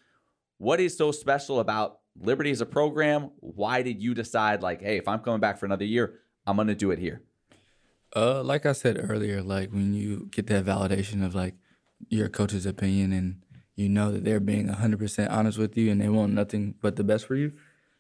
What 0.58 0.80
is 0.80 0.96
so 0.96 1.12
special 1.12 1.60
about 1.60 2.00
Liberty 2.20 2.50
as 2.50 2.60
a 2.60 2.66
program? 2.66 3.30
Why 3.40 3.82
did 3.82 4.02
you 4.02 4.14
decide 4.14 4.60
like, 4.62 4.82
hey, 4.82 4.96
if 4.98 5.06
I'm 5.08 5.20
coming 5.20 5.40
back 5.40 5.58
for 5.58 5.66
another 5.66 5.84
year, 5.84 6.20
I'm 6.46 6.56
gonna 6.56 6.74
do 6.74 6.90
it 6.90 6.98
here? 6.98 7.22
Uh, 8.14 8.42
like 8.42 8.66
I 8.66 8.72
said 8.72 8.98
earlier, 9.10 9.42
like 9.42 9.70
when 9.72 9.94
you 9.94 10.28
get 10.30 10.46
that 10.48 10.64
validation 10.64 11.24
of 11.24 11.34
like 11.34 11.54
your 12.08 12.28
coach's 12.28 12.66
opinion 12.66 13.12
and 13.12 13.42
you 13.74 13.88
know 13.88 14.12
that 14.12 14.24
they're 14.24 14.38
being 14.40 14.68
100% 14.68 15.30
honest 15.30 15.58
with 15.58 15.76
you 15.76 15.90
and 15.90 16.00
they 16.00 16.08
want 16.08 16.32
nothing 16.32 16.74
but 16.80 16.96
the 16.96 17.02
best 17.04 17.26
for 17.26 17.34
you, 17.34 17.52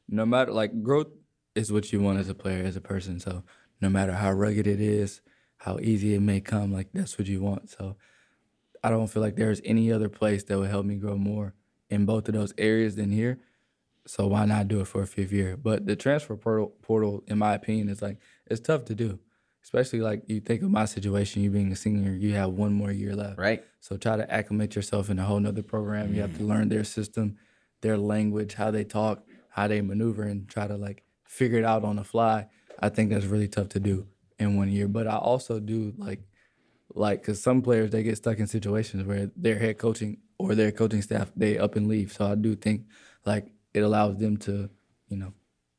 no 0.08 0.24
matter 0.24 0.52
like 0.52 0.82
growth 0.82 1.08
is 1.54 1.72
what 1.72 1.92
you 1.92 2.00
want 2.00 2.18
as 2.18 2.28
a 2.28 2.34
player, 2.34 2.64
as 2.64 2.76
a 2.76 2.80
person. 2.80 3.18
So 3.18 3.42
no 3.80 3.88
matter 3.88 4.12
how 4.12 4.32
rugged 4.32 4.66
it 4.68 4.80
is, 4.80 5.20
how 5.58 5.78
easy 5.80 6.14
it 6.14 6.20
may 6.20 6.40
come, 6.40 6.72
like 6.72 6.88
that's 6.92 7.18
what 7.18 7.26
you 7.26 7.40
want. 7.40 7.70
So 7.70 7.96
I 8.84 8.90
don't 8.90 9.06
feel 9.06 9.22
like 9.22 9.36
there's 9.36 9.62
any 9.64 9.90
other 9.90 10.10
place 10.10 10.44
that 10.44 10.58
would 10.58 10.68
help 10.68 10.84
me 10.84 10.96
grow 10.96 11.16
more 11.16 11.54
in 11.88 12.04
both 12.04 12.28
of 12.28 12.34
those 12.34 12.52
areas 12.58 12.96
than 12.96 13.10
here. 13.10 13.40
So 14.06 14.26
why 14.26 14.44
not 14.44 14.68
do 14.68 14.80
it 14.80 14.86
for 14.88 15.00
a 15.00 15.06
fifth 15.06 15.32
year? 15.32 15.56
But 15.56 15.86
the 15.86 15.96
transfer 15.96 16.36
portal, 16.36 16.74
portal, 16.82 17.24
in 17.26 17.38
my 17.38 17.54
opinion, 17.54 17.88
is 17.88 18.02
like 18.02 18.18
it's 18.46 18.60
tough 18.60 18.84
to 18.84 18.94
do, 18.94 19.18
especially 19.62 20.00
like 20.00 20.24
you 20.26 20.38
think 20.40 20.62
of 20.62 20.70
my 20.70 20.84
situation. 20.84 21.42
You 21.42 21.50
being 21.50 21.72
a 21.72 21.76
senior, 21.76 22.12
you 22.12 22.34
have 22.34 22.50
one 22.50 22.74
more 22.74 22.92
year 22.92 23.16
left, 23.16 23.38
Right. 23.38 23.64
So 23.80 23.96
try 23.96 24.18
to 24.18 24.30
acclimate 24.30 24.76
yourself 24.76 25.08
in 25.08 25.18
a 25.18 25.24
whole 25.24 25.40
nother 25.40 25.62
program. 25.62 26.14
You 26.14 26.20
have 26.20 26.36
to 26.36 26.44
learn 26.44 26.68
their 26.68 26.84
system, 26.84 27.38
their 27.80 27.96
language, 27.96 28.52
how 28.52 28.70
they 28.70 28.84
talk, 28.84 29.24
how 29.48 29.66
they 29.66 29.80
maneuver, 29.80 30.24
and 30.24 30.46
try 30.46 30.66
to 30.66 30.76
like 30.76 31.04
figure 31.26 31.58
it 31.58 31.64
out 31.64 31.84
on 31.84 31.96
the 31.96 32.04
fly. 32.04 32.48
I 32.80 32.90
think 32.90 33.08
that's 33.08 33.24
really 33.24 33.48
tough 33.48 33.70
to 33.70 33.80
do 33.80 34.08
in 34.38 34.58
one 34.58 34.68
year. 34.68 34.88
But 34.88 35.06
I 35.06 35.16
also 35.16 35.58
do 35.58 35.94
like 35.96 36.20
like 36.94 37.20
because 37.20 37.42
some 37.42 37.62
players 37.62 37.90
they 37.90 38.02
get 38.02 38.16
stuck 38.16 38.38
in 38.38 38.46
situations 38.46 39.04
where 39.04 39.30
their 39.36 39.58
head 39.58 39.78
coaching 39.78 40.18
or 40.38 40.54
their 40.54 40.72
coaching 40.72 41.02
staff 41.02 41.30
they 41.36 41.58
up 41.58 41.76
and 41.76 41.88
leave. 41.88 42.12
So 42.12 42.26
I 42.26 42.34
do 42.34 42.54
think 42.54 42.86
like 43.24 43.46
it 43.72 43.80
allows 43.80 44.18
them 44.18 44.36
to 44.38 44.70
you 45.08 45.16
know 45.16 45.32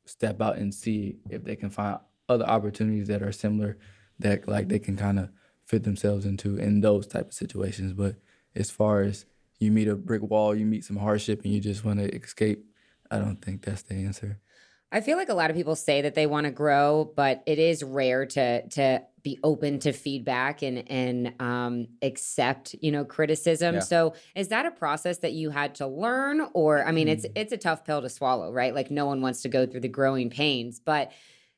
step 0.04 0.40
out 0.40 0.56
and 0.56 0.74
see 0.74 1.16
if 1.30 1.44
they 1.44 1.56
can 1.56 1.70
find 1.70 1.98
other 2.28 2.46
opportunities 2.46 3.08
that 3.08 3.22
are 3.22 3.32
similar 3.32 3.78
that 4.18 4.48
like 4.48 4.68
they 4.68 4.78
can 4.78 4.96
kind 4.96 5.18
of 5.18 5.30
fit 5.64 5.82
themselves 5.82 6.24
into 6.24 6.56
in 6.56 6.80
those 6.80 7.06
type 7.06 7.28
of 7.28 7.34
situations. 7.34 7.92
But 7.92 8.16
as 8.54 8.70
far 8.70 9.02
as 9.02 9.26
you 9.58 9.70
meet 9.70 9.88
a 9.88 9.96
brick 9.96 10.22
wall, 10.22 10.54
you 10.54 10.66
meet 10.66 10.84
some 10.84 10.96
hardship, 10.96 11.42
and 11.44 11.52
you 11.52 11.60
just 11.60 11.84
want 11.84 11.98
to 11.98 12.14
escape, 12.14 12.64
I 13.10 13.18
don't 13.18 13.36
think 13.36 13.62
that's 13.62 13.82
the 13.82 13.94
answer. 13.94 14.38
I 14.92 15.00
feel 15.00 15.16
like 15.16 15.28
a 15.28 15.34
lot 15.34 15.50
of 15.50 15.56
people 15.56 15.74
say 15.76 16.02
that 16.02 16.14
they 16.14 16.26
want 16.26 16.44
to 16.44 16.50
grow, 16.52 17.12
but 17.16 17.42
it 17.46 17.58
is 17.58 17.82
rare 17.82 18.24
to 18.26 18.66
to 18.68 19.02
be 19.22 19.38
open 19.42 19.80
to 19.80 19.92
feedback 19.92 20.62
and 20.62 20.88
and 20.88 21.34
um, 21.42 21.88
accept 22.02 22.74
you 22.80 22.92
know 22.92 23.04
criticism. 23.04 23.76
Yeah. 23.76 23.80
So 23.80 24.14
is 24.36 24.48
that 24.48 24.64
a 24.64 24.70
process 24.70 25.18
that 25.18 25.32
you 25.32 25.50
had 25.50 25.74
to 25.76 25.86
learn, 25.86 26.40
or 26.54 26.84
I 26.84 26.92
mean, 26.92 27.08
Mm. 27.08 27.12
it's 27.12 27.26
it's 27.34 27.52
a 27.52 27.56
tough 27.56 27.84
pill 27.84 28.00
to 28.02 28.08
swallow, 28.08 28.52
right? 28.52 28.74
Like 28.74 28.90
no 28.90 29.06
one 29.06 29.20
wants 29.20 29.42
to 29.42 29.48
go 29.48 29.66
through 29.66 29.80
the 29.80 29.88
growing 29.88 30.30
pains, 30.30 30.78
but 30.78 31.10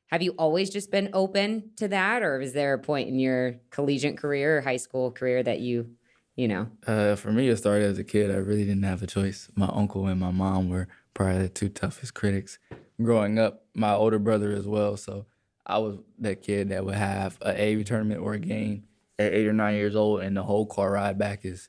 have 0.06 0.22
you 0.22 0.32
always 0.38 0.70
just 0.70 0.90
been 0.90 1.10
open 1.12 1.72
to 1.76 1.88
that, 1.88 2.22
or 2.22 2.40
is 2.40 2.54
there 2.54 2.72
a 2.72 2.78
point 2.78 3.08
in 3.10 3.18
your 3.18 3.56
collegiate 3.70 4.16
career 4.16 4.58
or 4.58 4.60
high 4.62 4.78
school 4.78 5.10
career 5.12 5.42
that 5.42 5.60
you 5.60 5.90
you 6.34 6.48
know 6.48 6.66
Uh, 6.86 7.14
for 7.14 7.30
me, 7.30 7.46
it 7.48 7.58
started 7.58 7.84
as 7.90 7.98
a 7.98 8.04
kid. 8.04 8.30
I 8.30 8.36
really 8.36 8.64
didn't 8.64 8.84
have 8.84 9.02
a 9.02 9.06
choice. 9.06 9.50
My 9.54 9.68
uncle 9.70 10.06
and 10.06 10.18
my 10.18 10.30
mom 10.30 10.70
were 10.70 10.88
probably 11.12 11.42
the 11.42 11.48
two 11.50 11.68
toughest 11.68 12.14
critics 12.14 12.58
growing 13.02 13.38
up. 13.38 13.64
My 13.74 13.94
older 13.94 14.18
brother 14.18 14.52
as 14.52 14.66
well. 14.66 14.96
So 14.96 15.26
I 15.66 15.78
was 15.78 15.98
that 16.20 16.42
kid 16.42 16.70
that 16.70 16.84
would 16.84 16.94
have 16.94 17.38
a 17.42 17.60
A 17.60 17.82
tournament 17.84 18.20
or 18.20 18.34
a 18.34 18.38
game 18.38 18.84
at 19.18 19.32
eight 19.32 19.46
or 19.46 19.52
nine 19.52 19.74
years 19.74 19.96
old, 19.96 20.22
and 20.22 20.36
the 20.36 20.42
whole 20.42 20.66
car 20.66 20.92
ride 20.92 21.18
back 21.18 21.44
is 21.44 21.68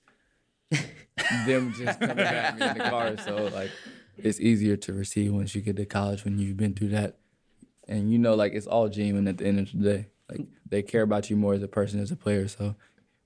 them 1.46 1.74
just 1.78 2.00
coming 2.00 2.20
at 2.20 2.58
me 2.58 2.68
in 2.68 2.78
the 2.78 2.84
car. 2.90 3.18
So 3.18 3.50
like, 3.54 3.72
it's 4.18 4.40
easier 4.40 4.78
to 4.78 4.94
receive 4.94 5.34
once 5.34 5.56
you 5.56 5.62
get 5.62 5.76
to 5.78 5.86
college 5.86 6.24
when 6.24 6.40
you've 6.40 6.58
been 6.58 6.74
through 6.74 6.90
that, 6.90 7.18
and 7.88 8.12
you 8.12 8.18
know, 8.18 8.36
like 8.36 8.54
it's 8.54 8.68
all 8.68 8.88
genuine 8.88 9.28
at 9.28 9.38
the 9.38 9.46
end 9.46 9.60
of 9.60 9.72
the 9.72 9.78
day. 9.78 10.08
Like 10.30 10.48
they 10.68 10.82
care 10.82 11.02
about 11.02 11.30
you 11.30 11.36
more 11.36 11.54
as 11.54 11.64
a 11.64 11.68
person, 11.68 12.00
as 12.00 12.12
a 12.12 12.16
player. 12.16 12.48
So 12.48 12.76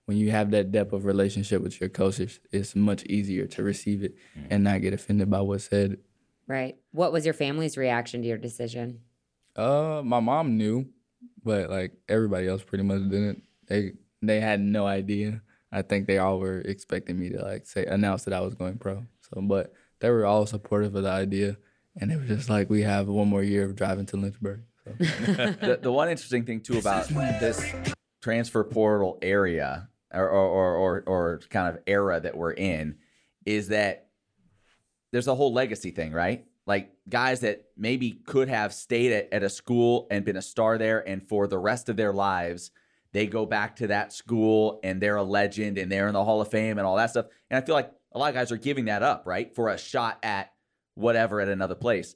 when 0.06 0.18
you 0.18 0.32
have 0.32 0.52
that 0.52 0.72
depth 0.72 0.94
of 0.94 1.06
relationship 1.06 1.62
with 1.62 1.80
your 1.80 1.90
coaches, 1.90 2.40
it's 2.52 2.76
much 2.76 3.04
easier 3.04 3.46
to 3.48 3.64
receive 3.64 4.04
it 4.04 4.16
and 4.50 4.64
not 4.64 4.82
get 4.82 4.94
offended 4.94 5.30
by 5.30 5.42
what's 5.42 5.66
said 5.66 5.98
Right. 6.48 6.78
What 6.92 7.12
was 7.12 7.26
your 7.26 7.34
family's 7.34 7.78
reaction 7.78 8.22
to 8.22 8.28
your 8.28 8.38
decision? 8.38 9.00
Uh, 9.56 10.02
my 10.04 10.20
mom 10.20 10.58
knew, 10.58 10.88
but 11.44 11.70
like 11.70 11.94
everybody 12.10 12.48
else 12.48 12.64
pretty 12.64 12.84
much 12.84 13.04
didn't. 13.04 13.44
They 13.68 13.94
they 14.22 14.40
had 14.40 14.60
no 14.60 14.86
idea. 14.86 15.42
I 15.72 15.82
think 15.82 16.08
they 16.08 16.18
all 16.18 16.40
were 16.40 16.60
expecting 16.60 17.20
me 17.20 17.30
to 17.30 17.42
like 17.42 17.66
say 17.66 17.86
announce 17.86 18.26
that 18.26 18.34
I 18.34 18.42
was 18.42 18.56
going 18.56 18.78
pro. 18.78 19.06
So, 19.22 19.42
but 19.42 19.74
they 20.00 20.10
were 20.10 20.26
all 20.26 20.46
supportive 20.46 20.96
of 20.96 21.04
the 21.04 21.10
idea, 21.10 21.58
and 22.00 22.12
it 22.12 22.20
was 22.20 22.28
just 22.28 22.50
like 22.50 22.70
we 22.70 22.82
have 22.82 23.08
one 23.08 23.28
more 23.28 23.44
year 23.44 23.66
of 23.66 23.76
driving 23.76 24.06
to 24.08 24.18
Lynchburg. 24.18 24.62
So. 24.84 24.92
the, 25.00 25.80
the 25.82 25.92
one 25.92 26.10
interesting 26.10 26.46
thing 26.46 26.62
too 26.62 26.78
about 26.78 27.08
this 27.08 27.74
transfer 28.22 28.64
portal 28.64 29.18
area 29.22 29.88
or, 30.14 30.30
or, 30.30 30.48
or, 30.48 30.76
or, 30.76 31.04
or 31.06 31.40
kind 31.50 31.76
of 31.76 31.82
era 31.88 32.20
that 32.20 32.38
we're 32.38 32.54
in 32.54 32.96
is 33.46 33.70
that 33.70 34.08
there's 35.14 35.28
a 35.28 35.36
whole 35.36 35.54
legacy 35.54 35.92
thing, 35.92 36.12
right? 36.12 36.44
Like 36.66 36.92
guys 37.08 37.42
that 37.42 37.66
maybe 37.78 38.12
could 38.26 38.50
have 38.50 38.74
stayed 38.74 39.12
at, 39.12 39.32
at 39.32 39.44
a 39.44 39.50
school 39.50 40.08
and 40.10 40.26
been 40.26 40.38
a 40.38 40.42
star 40.42 40.80
there, 40.80 41.08
and 41.08 41.26
for 41.26 41.48
the 41.48 41.60
rest 41.60 41.88
of 41.88 41.98
their 41.98 42.12
lives, 42.12 42.72
they 43.12 43.28
go 43.28 43.46
back 43.46 43.76
to 43.76 43.88
that 43.88 44.12
school 44.12 44.80
and 44.84 45.00
they're 45.00 45.18
a 45.18 45.24
legend 45.24 45.78
and 45.78 45.92
they're 45.92 46.08
in 46.08 46.14
the 46.14 46.24
Hall 46.24 46.42
of 46.42 46.50
Fame 46.50 46.80
and 46.80 46.88
all 46.88 46.96
that 46.96 47.12
stuff. 47.12 47.28
And 47.52 47.62
I 47.62 47.66
feel 47.66 47.76
like 47.76 47.92
a 48.12 48.18
lot 48.18 48.30
of 48.30 48.34
guys 48.34 48.52
are 48.52 48.58
giving 48.58 48.86
that 48.86 49.04
up, 49.04 49.24
right? 49.28 49.54
For 49.54 49.70
a 49.70 49.78
shot 49.78 50.18
at 50.24 50.52
whatever 50.96 51.40
at 51.40 51.48
another 51.48 51.76
place. 51.76 52.16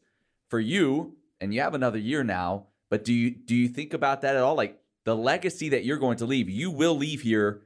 For 0.49 0.59
you, 0.59 1.17
and 1.39 1.53
you 1.53 1.61
have 1.61 1.75
another 1.75 1.99
year 1.99 2.23
now, 2.23 2.65
but 2.89 3.05
do 3.05 3.13
you 3.13 3.29
do 3.29 3.55
you 3.55 3.67
think 3.67 3.93
about 3.93 4.21
that 4.21 4.35
at 4.35 4.41
all? 4.41 4.55
Like 4.55 4.79
the 5.05 5.15
legacy 5.15 5.69
that 5.69 5.85
you're 5.85 5.97
going 5.97 6.17
to 6.17 6.25
leave, 6.25 6.49
you 6.49 6.71
will 6.71 6.97
leave 6.97 7.21
here 7.21 7.61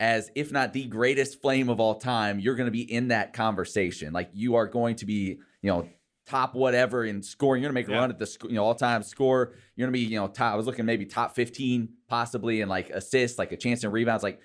as 0.00 0.30
if 0.34 0.52
not 0.52 0.72
the 0.72 0.84
greatest 0.86 1.40
flame 1.42 1.68
of 1.68 1.80
all 1.80 1.96
time. 1.96 2.38
You're 2.38 2.54
going 2.54 2.66
to 2.66 2.72
be 2.72 2.90
in 2.90 3.08
that 3.08 3.32
conversation. 3.32 4.12
Like 4.12 4.30
you 4.32 4.54
are 4.54 4.66
going 4.66 4.96
to 4.96 5.06
be, 5.06 5.38
you 5.62 5.70
know, 5.70 5.88
top 6.26 6.54
whatever 6.54 7.04
in 7.04 7.22
scoring. 7.22 7.62
You're 7.62 7.72
going 7.72 7.84
to 7.84 7.88
make 7.88 7.88
a 7.88 7.92
Yeah. 7.96 8.00
run 8.02 8.10
at 8.10 8.18
the 8.18 8.26
sc- 8.26 8.44
you 8.44 8.52
know 8.52 8.64
all 8.64 8.74
time 8.74 9.02
score. 9.02 9.54
You're 9.74 9.86
going 9.88 9.92
to 9.94 9.98
be, 9.98 10.04
you 10.12 10.18
know, 10.20 10.28
top. 10.28 10.52
I 10.52 10.56
was 10.56 10.66
looking 10.66 10.84
maybe 10.84 11.04
top 11.06 11.34
15 11.34 11.88
possibly 12.08 12.60
in 12.60 12.68
like 12.68 12.90
assists, 12.90 13.38
like 13.38 13.50
a 13.52 13.56
chance 13.56 13.82
in 13.82 13.90
rebounds. 13.90 14.22
Like, 14.22 14.40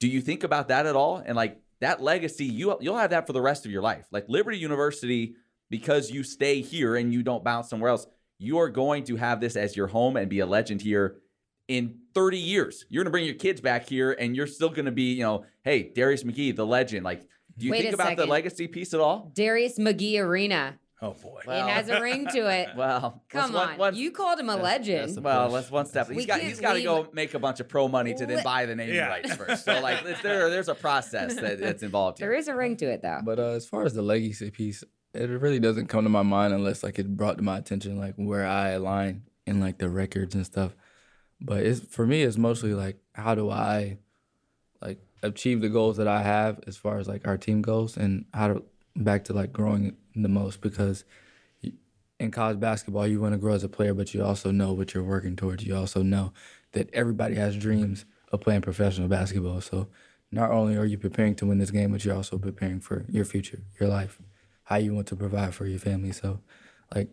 do 0.00 0.08
you 0.08 0.20
think 0.20 0.44
about 0.44 0.68
that 0.68 0.86
at 0.86 0.96
all? 0.96 1.18
And 1.24 1.36
like 1.36 1.60
that 1.80 2.02
legacy, 2.02 2.46
you 2.46 2.76
you'll 2.80 2.96
have 2.98 3.10
that 3.10 3.26
for 3.26 3.32
the 3.32 3.42
rest 3.42 3.64
of 3.66 3.70
your 3.72 3.82
life. 3.82 4.06
Like 4.10 4.24
Liberty 4.28 4.58
University, 4.58 5.34
because 5.70 6.10
you 6.10 6.22
stay 6.24 6.62
here 6.62 6.96
and 6.96 7.12
you 7.12 7.22
don't 7.22 7.44
bounce 7.44 7.68
somewhere 7.68 7.90
else, 7.90 8.06
you 8.38 8.58
are 8.58 8.68
going 8.70 9.04
to 9.04 9.16
have 9.16 9.40
this 9.40 9.56
as 9.56 9.76
your 9.76 9.86
home 9.86 10.16
and 10.16 10.28
be 10.28 10.40
a 10.40 10.46
legend 10.46 10.80
here 10.82 11.18
in 11.68 11.98
30 12.14 12.38
years. 12.38 12.84
You're 12.88 13.02
going 13.02 13.06
to 13.08 13.10
bring 13.12 13.24
your 13.24 13.34
kids 13.34 13.60
back 13.60 13.88
here 13.88 14.12
and 14.12 14.36
you're 14.36 14.46
still 14.46 14.68
going 14.70 14.84
to 14.86 14.92
be, 14.92 15.14
you 15.14 15.22
know, 15.22 15.44
hey, 15.62 15.90
Darius 15.94 16.22
McGhee, 16.24 16.54
the 16.54 16.66
legend. 16.66 17.04
Like, 17.04 17.22
do 17.56 17.66
you 17.66 17.72
Wait 17.72 17.82
think 17.82 17.92
a 17.92 17.94
about 17.94 18.16
the 18.16 18.26
legacy 18.26 18.66
piece 18.68 18.92
at 18.94 19.00
all? 19.00 19.30
Darius 19.34 19.78
McGhee 19.78 20.18
Arena. 20.20 20.78
Oh 21.02 21.12
boy. 21.12 21.40
Well- 21.46 21.66
It 21.66 21.70
has 21.70 21.88
a 21.88 22.00
ring 22.00 22.26
to 22.28 22.48
it. 22.60 22.68
Well, 22.76 23.22
Come 23.28 23.52
let's- 23.52 23.72
on. 23.72 23.78
one- 23.78 23.94
you 23.94 24.10
called 24.10 24.38
him 24.38 24.48
a 24.48 24.56
legend. 24.56 25.08
that's 25.08 25.16
a- 25.18 25.20
well, 25.20 25.48
let's 25.50 25.70
one 25.70 25.86
step. 25.86 26.08
We 26.08 26.16
He's 26.16 26.26
got 26.26 26.40
he's 26.40 26.60
got 26.60 26.74
to 26.74 26.82
go 26.82 27.08
make 27.12 27.34
a 27.34 27.38
bunch 27.38 27.60
of 27.60 27.68
pro 27.68 27.88
money 27.88 28.14
to 28.14 28.26
then 28.26 28.42
buy 28.42 28.66
the 28.66 28.74
naming 28.74 28.94
Yeah. 28.96 29.08
rights 29.08 29.34
first. 29.34 29.64
So 29.64 29.80
like, 29.80 30.02
there 30.22 30.48
there's 30.50 30.68
a 30.68 30.74
process 30.74 31.34
that, 31.40 31.60
that's 31.60 31.82
involved 31.82 32.18
here. 32.18 32.28
there 32.28 32.36
is 32.38 32.48
a 32.48 32.54
ring 32.54 32.76
to 32.78 32.86
it, 32.90 33.02
though. 33.02 33.20
But 33.24 33.38
uh, 33.38 33.50
as 33.50 33.66
far 33.66 33.84
as 33.84 33.94
the 33.94 34.02
legacy 34.02 34.50
piece, 34.50 34.82
it 35.12 35.28
really 35.28 35.60
doesn't 35.60 35.86
come 35.88 36.04
to 36.04 36.10
my 36.10 36.22
mind 36.22 36.54
unless 36.54 36.82
like 36.82 36.98
it 36.98 37.16
brought 37.16 37.36
to 37.36 37.42
my 37.42 37.58
attention 37.58 37.98
like 37.98 38.14
where 38.16 38.46
I 38.46 38.70
align 38.70 39.22
in 39.46 39.60
like 39.60 39.78
the 39.78 39.88
records 39.90 40.34
and 40.34 40.44
stuff. 40.46 40.74
But 41.44 41.64
it's 41.64 41.80
for 41.80 42.06
me, 42.06 42.22
it's 42.22 42.38
mostly 42.38 42.74
like 42.74 42.96
how 43.12 43.34
do 43.34 43.50
I 43.50 43.98
like 44.80 44.98
achieve 45.22 45.60
the 45.60 45.68
goals 45.68 45.98
that 45.98 46.08
I 46.08 46.22
have 46.22 46.60
as 46.66 46.76
far 46.76 46.98
as 46.98 47.06
like 47.06 47.26
our 47.26 47.36
team 47.36 47.62
goals 47.62 47.96
and 47.96 48.24
how 48.32 48.48
to 48.48 48.62
back 48.96 49.24
to 49.24 49.32
like 49.32 49.52
growing 49.52 49.96
the 50.14 50.28
most 50.28 50.60
because 50.60 51.04
in 52.20 52.30
college 52.30 52.60
basketball 52.60 53.06
you 53.06 53.20
want 53.20 53.34
to 53.34 53.38
grow 53.38 53.54
as 53.54 53.64
a 53.64 53.68
player, 53.68 53.92
but 53.92 54.14
you 54.14 54.24
also 54.24 54.50
know 54.50 54.72
what 54.72 54.94
you're 54.94 55.02
working 55.02 55.36
towards. 55.36 55.64
You 55.64 55.76
also 55.76 56.02
know 56.02 56.32
that 56.72 56.88
everybody 56.92 57.34
has 57.34 57.56
dreams 57.56 58.04
of 58.32 58.40
playing 58.40 58.62
professional 58.62 59.08
basketball. 59.08 59.60
So 59.60 59.88
not 60.30 60.50
only 60.50 60.76
are 60.76 60.84
you 60.84 60.98
preparing 60.98 61.34
to 61.36 61.46
win 61.46 61.58
this 61.58 61.70
game, 61.70 61.92
but 61.92 62.04
you're 62.04 62.14
also 62.14 62.38
preparing 62.38 62.80
for 62.80 63.04
your 63.08 63.24
future, 63.24 63.60
your 63.78 63.88
life, 63.88 64.18
how 64.64 64.76
you 64.76 64.94
want 64.94 65.06
to 65.08 65.16
provide 65.16 65.54
for 65.54 65.66
your 65.66 65.78
family. 65.78 66.12
So, 66.12 66.40
like, 66.94 67.10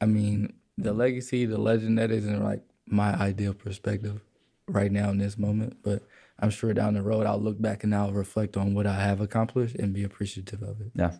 I 0.00 0.06
mean, 0.06 0.54
the 0.78 0.92
legacy, 0.92 1.44
the 1.44 1.58
legend, 1.58 1.98
that 1.98 2.10
isn't 2.10 2.42
like 2.42 2.62
my 2.86 3.14
ideal 3.14 3.54
perspective 3.54 4.20
right 4.68 4.90
now 4.90 5.10
in 5.10 5.18
this 5.18 5.38
moment. 5.38 5.78
But 5.82 6.02
I'm 6.38 6.50
sure 6.50 6.72
down 6.74 6.94
the 6.94 7.02
road, 7.02 7.26
I'll 7.26 7.40
look 7.40 7.60
back 7.60 7.84
and 7.84 7.94
I'll 7.94 8.12
reflect 8.12 8.56
on 8.56 8.74
what 8.74 8.86
I 8.86 8.94
have 9.00 9.20
accomplished 9.20 9.76
and 9.76 9.92
be 9.92 10.04
appreciative 10.04 10.62
of 10.62 10.80
it. 10.80 10.92
Yeah. 10.94 11.12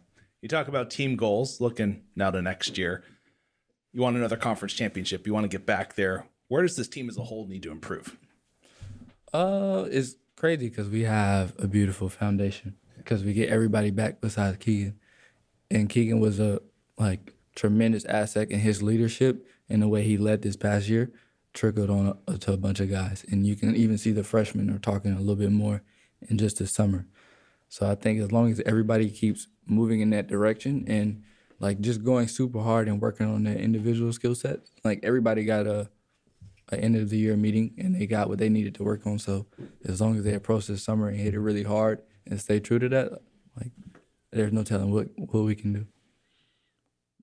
You 0.43 0.49
talk 0.49 0.69
about 0.69 0.91
team 0.91 1.17
goals, 1.17 1.61
looking 1.61 2.03
now 2.15 2.31
to 2.31 2.43
next 2.43 2.77
year. 2.77 3.03
You 3.93 4.03
want 4.03 4.17
another 4.17 4.37
conference 4.37 4.75
championship. 4.75 5.27
You 5.27 5.33
want 5.33 5.45
to 5.45 5.49
get 5.49 5.65
back 5.65 5.95
there. 5.95 6.27
Where 6.49 6.63
does 6.63 6.77
this 6.77 6.89
team 6.89 7.09
as 7.09 7.17
a 7.17 7.23
whole 7.23 7.47
need 7.47 7.63
to 7.63 7.71
improve? 7.71 8.19
Uh, 9.33 9.87
it's 9.91 10.17
crazy 10.37 10.69
because 10.69 10.89
we 10.89 11.03
have 11.03 11.55
a 11.59 11.67
beautiful 11.67 12.09
foundation 12.09 12.77
because 12.99 13.25
we 13.25 13.33
get 13.33 13.49
everybody 13.49 13.91
back 13.91 14.21
besides 14.21 14.57
Keegan, 14.59 14.99
and 15.71 15.89
Keegan 15.89 16.21
was 16.21 16.41
a 16.41 16.61
like 16.99 17.35
tremendous 17.55 18.05
asset 18.05 18.51
in 18.51 18.61
his 18.61 18.83
leadership 18.83 19.47
and 19.69 19.83
the 19.83 19.89
way 19.89 20.03
he 20.03 20.17
led 20.17 20.43
this 20.43 20.57
past 20.57 20.89
year 20.89 21.11
trickled 21.55 21.89
on 21.89 22.19
to 22.41 22.53
a 22.53 22.57
bunch 22.57 22.81
of 22.81 22.91
guys, 22.91 23.25
and 23.31 23.47
you 23.47 23.57
can 23.57 23.75
even 23.75 23.97
see 23.97 24.13
the 24.13 24.25
freshmen 24.25 24.71
are 24.71 24.79
talking 24.79 25.13
a 25.13 25.21
little 25.21 25.37
bit 25.37 25.53
more 25.53 25.83
in 26.29 26.37
just 26.37 26.59
the 26.59 26.67
summer. 26.67 27.07
So 27.69 27.89
I 27.91 27.95
think 27.95 28.21
as 28.21 28.31
long 28.31 28.51
as 28.53 28.61
everybody 28.67 29.11
keeps 29.11 29.49
moving 29.67 30.01
in 30.01 30.11
that 30.11 30.27
direction 30.27 30.85
and 30.87 31.23
like 31.61 31.81
just 31.81 32.05
going 32.05 32.29
super 32.29 32.61
hard 32.61 32.89
and 32.89 33.01
working 33.01 33.27
on 33.27 33.45
their 33.45 33.57
individual 33.57 34.13
skill 34.13 34.35
sets, 34.35 34.71
like 34.85 35.01
everybody 35.03 35.45
got 35.45 35.67
a 35.67 35.89
an 36.71 36.81
end 36.81 36.97
of 36.97 37.11
the 37.11 37.19
year 37.19 37.37
meeting 37.37 37.75
and 37.77 37.95
they 37.95 38.07
got 38.07 38.29
what 38.29 38.39
they 38.39 38.49
needed 38.49 38.75
to 38.75 38.83
work 38.83 39.07
on. 39.07 39.19
So 39.19 39.47
as 39.85 40.01
long 40.01 40.17
as 40.17 40.25
they 40.25 40.35
approach 40.35 40.67
this 40.67 40.83
summer 40.83 41.09
and 41.09 41.19
hit 41.19 41.35
it 41.35 41.41
really 41.41 41.63
hard 41.63 42.01
and 42.27 42.41
stay 42.41 42.59
true 42.59 42.79
to 42.79 42.89
that, 42.89 43.13
like 43.57 43.71
there's 44.33 44.53
no 44.53 44.63
telling 44.63 44.91
what 44.91 45.09
what 45.17 45.45
we 45.45 45.55
can 45.55 45.73
do. 45.73 45.87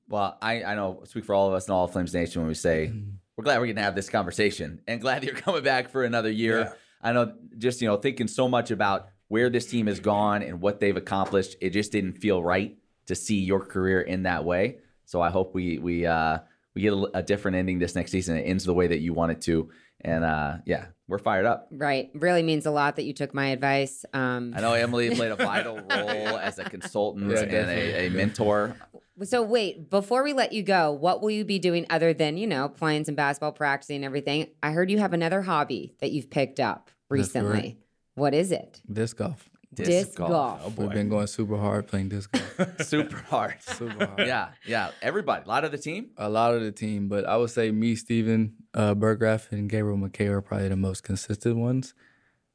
Well, 0.08 0.38
I, 0.42 0.64
I 0.64 0.76
know 0.76 1.02
speak 1.06 1.26
for 1.26 1.34
all 1.34 1.48
of 1.48 1.54
us 1.54 1.68
in 1.68 1.74
all 1.74 1.86
of 1.86 1.92
Flames 1.92 2.14
Nation 2.14 2.42
when 2.42 2.50
we 2.50 2.54
say 2.56 2.92
Mm-hmm. 2.94 3.10
We're 3.42 3.46
glad 3.46 3.60
we're 3.60 3.66
going 3.66 3.76
to 3.78 3.82
have 3.82 3.96
this 3.96 4.08
conversation 4.08 4.82
and 4.88 5.02
glad 5.02 5.24
you're 5.24 5.34
coming 5.48 5.64
back 5.64 5.90
for 5.90 6.04
another 6.04 6.30
year. 6.30 6.60
Yeah. 6.60 6.74
I 7.02 7.12
know 7.14 7.34
just 7.58 7.82
you 7.82 7.88
know 7.88 7.98
thinking 7.98 8.28
so 8.28 8.48
much 8.48 8.70
about 8.70 9.08
where 9.30 9.50
this 9.50 9.66
team 9.66 9.88
has 9.88 10.00
gone 10.00 10.44
and 10.44 10.62
what 10.62 10.80
they've 10.80 10.96
accomplished, 10.96 11.56
it 11.60 11.72
just 11.72 11.92
didn't 11.92 12.14
feel 12.14 12.44
right 12.44 12.78
to 13.08 13.16
see 13.16 13.40
your 13.40 13.62
career 13.66 14.02
in 14.02 14.24
that 14.24 14.46
way. 14.46 14.78
So 15.06 15.22
I 15.22 15.32
hope 15.32 15.56
we 15.56 15.80
we 15.80 16.06
uh, 16.06 16.40
we 16.76 16.84
get 16.84 16.94
a, 16.94 17.10
a 17.16 17.24
different 17.24 17.58
ending 17.58 17.80
this 17.80 17.96
next 17.96 18.12
season. 18.12 18.38
It 18.38 18.44
ends 18.44 18.64
the 18.64 18.76
way 18.76 18.86
that 18.86 19.00
you 19.00 19.14
want 19.14 19.32
it 19.32 19.42
to, 19.42 19.72
and 20.02 20.24
uh, 20.24 20.58
yeah, 20.68 20.86
we're 21.08 21.18
fired 21.18 21.48
up. 21.48 21.68
Right. 21.72 22.12
Really 22.14 22.44
means 22.44 22.68
a 22.68 22.72
lot 22.72 22.98
that 22.98 23.06
you 23.06 23.14
took 23.14 23.34
my 23.34 23.48
advice. 23.48 24.06
Um, 24.14 24.54
I 24.56 24.62
know 24.62 24.74
Emily 24.74 25.10
played 25.16 25.32
a 25.32 25.36
vital 25.36 25.78
role 25.78 26.38
as 26.38 26.60
a 26.60 26.64
consultant 26.64 27.32
Yeah, 27.32 27.40
and 27.40 27.70
a, 27.72 28.06
a 28.06 28.10
mentor. 28.10 28.76
So 29.24 29.44
wait, 29.44 29.90
before 29.90 30.24
we 30.24 30.34
let 30.34 30.52
you 30.54 30.64
go, 30.64 30.92
what 30.92 31.22
will 31.22 31.32
you 31.32 31.46
be 31.46 31.60
doing 31.60 31.86
other 31.90 32.14
than, 32.14 32.38
you 32.38 32.48
know, 32.48 32.70
playing 32.70 33.06
some 33.06 33.16
basketball, 33.16 33.52
practicing 33.52 33.98
and 33.98 34.06
everything? 34.06 34.48
I 34.64 34.72
heard 34.72 34.90
you 34.90 34.98
have 35.00 35.14
another 35.14 35.42
hobby 35.44 35.96
that 36.00 36.12
you've 36.12 36.30
picked 36.30 36.60
up 36.60 36.88
That's 36.88 36.94
correct. 37.10 37.10
recently. 37.10 37.78
What 38.16 38.34
is 38.34 38.52
it? 38.52 38.82
Disc 38.92 39.18
golf. 39.18 39.48
Disc, 39.74 40.16
golf. 40.18 40.60
Oh 40.64 40.68
We've 40.68 40.90
boy. 40.90 40.94
been 40.94 41.08
going 41.10 41.28
super 41.28 41.56
hard 41.58 41.88
playing 41.88 42.10
disc 42.10 42.30
golf. 42.32 42.82
Super 42.86 43.16
hard. 43.18 43.56
super 43.62 44.06
hard. 44.06 44.28
Yeah, 44.28 44.50
yeah. 44.68 44.92
Everybody, 45.02 45.44
a 45.46 45.48
lot 45.48 45.64
of 45.64 45.72
the 45.72 45.78
team. 45.78 46.10
A 46.18 46.28
lot 46.30 46.54
of 46.56 46.62
the 46.62 46.74
team, 46.74 47.08
but 47.08 47.24
I 47.26 47.38
would 47.38 47.52
say 47.52 47.72
me, 47.72 47.96
Steven 47.96 48.54
uh, 48.74 48.96
Burgraff, 48.96 49.50
and 49.54 49.70
Gabriel 49.70 49.98
McKay 49.98 50.28
are 50.28 50.42
probably 50.42 50.68
the 50.68 50.76
most 50.76 51.04
consistent 51.04 51.56
ones. 51.56 51.94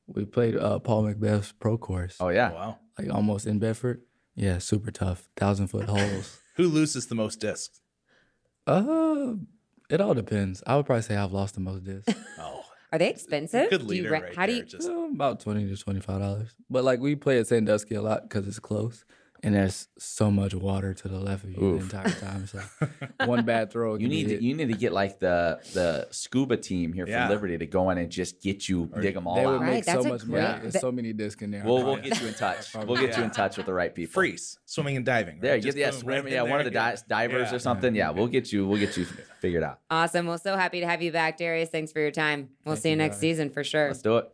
We 0.06 0.26
played 0.26 0.56
uh, 0.58 0.78
Paul 0.78 1.04
McBeth's 1.04 1.52
pro 1.52 1.78
course, 1.78 2.16
Oh 2.20 2.28
yeah. 2.28 2.50
Oh, 2.52 2.54
wow. 2.54 2.78
like 2.98 3.10
almost 3.10 3.46
in 3.46 3.58
Bedford. 3.60 4.02
Yeah, 4.34 4.58
super 4.58 4.90
tough, 4.90 5.26
thousand 5.38 5.68
foot 5.68 5.86
holes. 5.88 6.38
Who 6.56 6.68
loses 6.68 7.06
the 7.06 7.14
most 7.14 7.40
discs? 7.40 7.80
Uh, 8.66 9.34
it 9.90 10.00
all 10.00 10.14
depends. 10.14 10.62
I 10.66 10.76
would 10.76 10.86
probably 10.86 11.02
say 11.02 11.16
I've 11.16 11.32
lost 11.32 11.54
the 11.54 11.60
most 11.60 11.84
discs. 11.84 12.12
Oh, 12.38 12.62
Are 12.92 12.98
they 12.98 13.10
expensive? 13.10 13.68
good 13.70 13.80
Do 13.80 13.84
you 13.94 14.02
leader 14.02 14.10
rent- 14.10 14.24
right 14.24 14.34
how 14.36 14.46
do 14.46 14.52
there. 14.52 14.62
you 14.62 14.66
Just 14.68 14.88
Uh, 14.88 15.08
about 15.14 15.40
twenty 15.40 15.68
to 15.68 15.76
twenty 15.76 16.00
five 16.00 16.20
dollars. 16.20 16.54
But 16.70 16.84
like 16.84 17.00
we 17.00 17.14
play 17.16 17.38
at 17.38 17.46
Sandusky 17.46 17.94
a 17.96 18.02
lot 18.02 18.22
because 18.22 18.46
it's 18.46 18.58
close, 18.60 19.04
and 19.42 19.54
there's 19.54 19.88
so 19.98 20.30
much 20.30 20.54
water 20.54 20.94
to 20.94 21.08
the 21.08 21.18
left 21.18 21.44
of 21.44 21.50
you 21.50 21.62
Oof. 21.62 21.90
the 21.90 21.96
entire 21.98 22.12
time. 22.14 22.46
So 22.46 22.60
one 23.26 23.44
bad 23.44 23.70
throw, 23.70 23.94
You 23.96 24.08
need 24.08 24.28
to, 24.28 24.42
you 24.42 24.54
need 24.54 24.68
to 24.68 24.76
get 24.78 24.92
like 24.92 25.18
the 25.18 25.60
the 25.74 26.08
scuba 26.10 26.56
team 26.56 26.92
here 26.92 27.06
Yeah. 27.06 27.26
from 27.26 27.34
Liberty 27.34 27.58
to 27.58 27.66
go 27.66 27.90
in 27.90 27.98
and 27.98 28.10
just 28.10 28.40
get 28.42 28.68
you 28.68 28.90
dig 29.00 29.14
them 29.14 29.26
all 29.26 29.36
They 29.36 29.46
would 29.46 29.54
out. 29.56 29.60
Right, 29.60 29.70
make 29.74 29.84
so 29.84 30.02
much 30.02 30.22
great- 30.22 30.42
money. 30.42 30.60
There's 30.62 30.72
that- 30.74 30.80
so 30.80 30.90
many 30.92 31.12
discs 31.12 31.42
in 31.42 31.50
there. 31.50 31.62
We'll 31.64 31.84
we'll 31.84 31.96
get 31.96 32.20
you 32.20 32.26
in 32.28 32.34
touch. 32.34 32.72
Probably. 32.72 32.92
We'll 32.92 33.06
get 33.06 33.16
you 33.16 33.22
in 33.24 33.30
touch 33.30 33.56
with 33.56 33.66
the 33.66 33.74
right 33.74 33.94
people. 33.94 34.12
freeze, 34.12 34.58
swimming 34.64 34.96
and 34.96 35.04
diving. 35.06 35.40
There, 35.40 35.52
right? 35.52 35.56
you 35.56 35.62
Just 35.62 35.76
get 35.76 35.92
yeah, 35.94 35.98
swim, 36.00 36.24
right 36.24 36.32
yeah, 36.32 36.44
in 36.44 36.50
one 36.50 36.58
of 36.60 36.64
the 36.64 36.70
di- 36.70 36.96
divers 37.08 37.50
Yeah. 37.50 37.56
or 37.56 37.58
something. 37.58 37.94
Yeah, 37.94 38.10
we'll 38.10 38.26
get 38.28 38.52
you. 38.52 38.66
We'll 38.66 38.80
get 38.80 38.96
you 38.96 39.04
figured 39.40 39.62
out. 39.62 39.80
Awesome. 39.90 40.26
Well, 40.26 40.38
so 40.38 40.56
happy 40.56 40.80
to 40.80 40.86
have 40.86 41.02
you 41.02 41.12
back, 41.12 41.36
Darius. 41.38 41.68
Thanks 41.70 41.92
for 41.92 42.00
your 42.00 42.10
time. 42.10 42.48
We'll 42.64 42.74
Thank 42.74 42.82
see 42.82 42.88
you 42.88 42.92
you, 42.92 42.96
next 42.96 43.16
guys. 43.16 43.20
season 43.20 43.50
for 43.50 43.62
sure. 43.64 43.88
Let's 43.88 44.02
do 44.02 44.16
it. 44.18 44.30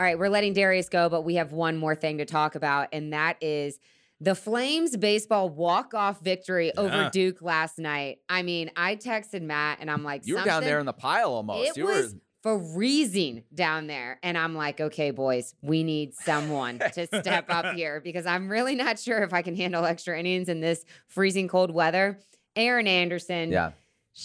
All 0.00 0.06
right, 0.06 0.18
we're 0.18 0.30
letting 0.30 0.54
Darius 0.54 0.88
go, 0.88 1.10
but 1.10 1.26
we 1.26 1.34
have 1.34 1.52
one 1.52 1.76
more 1.76 1.94
thing 1.94 2.16
to 2.18 2.24
talk 2.24 2.54
about, 2.54 2.88
and 2.90 3.12
that 3.12 3.36
is 3.42 3.78
The 4.18 4.34
Flames 4.34 4.96
baseball 4.96 5.50
walk 5.50 5.92
off 5.92 6.22
victory 6.22 6.74
over 6.74 7.10
Duke 7.12 7.42
last 7.42 7.78
night. 7.78 8.20
I 8.26 8.40
mean, 8.40 8.70
I 8.76 8.96
texted 8.96 9.42
Matt 9.42 9.76
and 9.78 9.90
I'm 9.90 10.02
like, 10.02 10.26
You 10.26 10.36
were 10.36 10.42
down 10.42 10.64
there 10.64 10.78
in 10.78 10.86
the 10.86 10.94
pile 10.94 11.34
almost. 11.34 11.68
It 11.68 11.76
you 11.76 11.84
was 11.84 12.14
were 12.42 12.58
freezing 12.72 13.44
down 13.54 13.88
there. 13.88 14.18
And 14.22 14.38
I'm 14.38 14.54
like, 14.54 14.80
okay, 14.80 15.10
boys, 15.10 15.54
we 15.60 15.84
need 15.84 16.14
someone 16.14 16.78
to 16.94 17.06
step 17.06 17.50
up 17.50 17.74
here 17.74 18.00
because 18.00 18.24
I'm 18.24 18.48
really 18.48 18.76
not 18.76 18.98
sure 18.98 19.18
if 19.18 19.34
I 19.34 19.42
can 19.42 19.54
handle 19.54 19.84
extra 19.84 20.18
innings 20.18 20.48
in 20.48 20.60
this 20.60 20.82
freezing 21.08 21.46
cold 21.46 21.70
weather. 21.70 22.20
Aaron 22.56 22.86
Anderson. 22.86 23.52
yeah, 23.52 23.72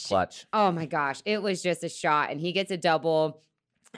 clutch. 0.07 0.45
Oh 0.53 0.71
my 0.71 0.85
gosh. 0.85 1.21
It 1.25 1.43
was 1.43 1.61
just 1.61 1.83
a 1.83 1.89
shot. 1.89 2.31
And 2.31 2.39
he 2.39 2.53
gets 2.53 2.71
a 2.71 2.77
double 2.77 3.41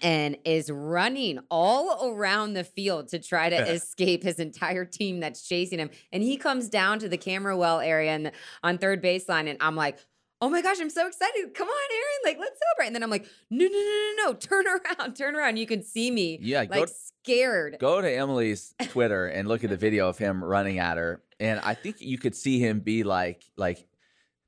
and 0.01 0.37
is 0.45 0.71
running 0.71 1.39
all 1.49 2.09
around 2.09 2.53
the 2.53 2.63
field 2.63 3.09
to 3.09 3.19
try 3.19 3.49
to 3.49 3.55
escape 3.55 4.23
his 4.23 4.39
entire 4.39 4.85
team 4.85 5.19
that's 5.19 5.47
chasing 5.47 5.79
him. 5.79 5.89
And 6.11 6.23
he 6.23 6.37
comes 6.37 6.69
down 6.69 6.99
to 6.99 7.09
the 7.09 7.17
camera 7.17 7.57
well 7.57 7.79
area 7.79 8.11
and 8.11 8.31
on 8.63 8.77
third 8.77 9.03
baseline. 9.03 9.49
And 9.49 9.57
I'm 9.61 9.75
like, 9.75 9.97
oh 10.41 10.49
my 10.49 10.61
gosh, 10.61 10.79
I'm 10.79 10.89
so 10.89 11.07
excited. 11.07 11.53
Come 11.53 11.67
on, 11.67 11.73
Aaron. 11.93 12.05
Like, 12.25 12.39
let's 12.39 12.59
celebrate. 12.59 12.87
And 12.87 12.95
then 12.95 13.03
I'm 13.03 13.09
like, 13.09 13.25
no, 13.49 13.65
no, 13.65 13.71
no, 13.71 14.13
no, 14.17 14.23
no. 14.25 14.33
Turn 14.33 14.65
around, 14.99 15.15
turn 15.15 15.35
around. 15.35 15.57
You 15.57 15.65
can 15.65 15.83
see 15.83 16.11
me 16.11 16.39
Yeah, 16.41 16.65
go 16.65 16.81
like 16.81 16.89
scared. 16.89 17.77
Go 17.79 18.01
to 18.01 18.11
Emily's 18.11 18.73
Twitter 18.89 19.27
and 19.27 19.47
look 19.47 19.63
at 19.63 19.69
the 19.69 19.77
video 19.77 20.07
of 20.09 20.17
him 20.17 20.43
running 20.43 20.79
at 20.79 20.97
her, 20.97 21.23
and 21.39 21.59
I 21.59 21.73
think 21.73 21.97
you 21.99 22.17
could 22.17 22.35
see 22.35 22.59
him 22.59 22.79
be 22.79 23.03
like, 23.03 23.43
like, 23.57 23.85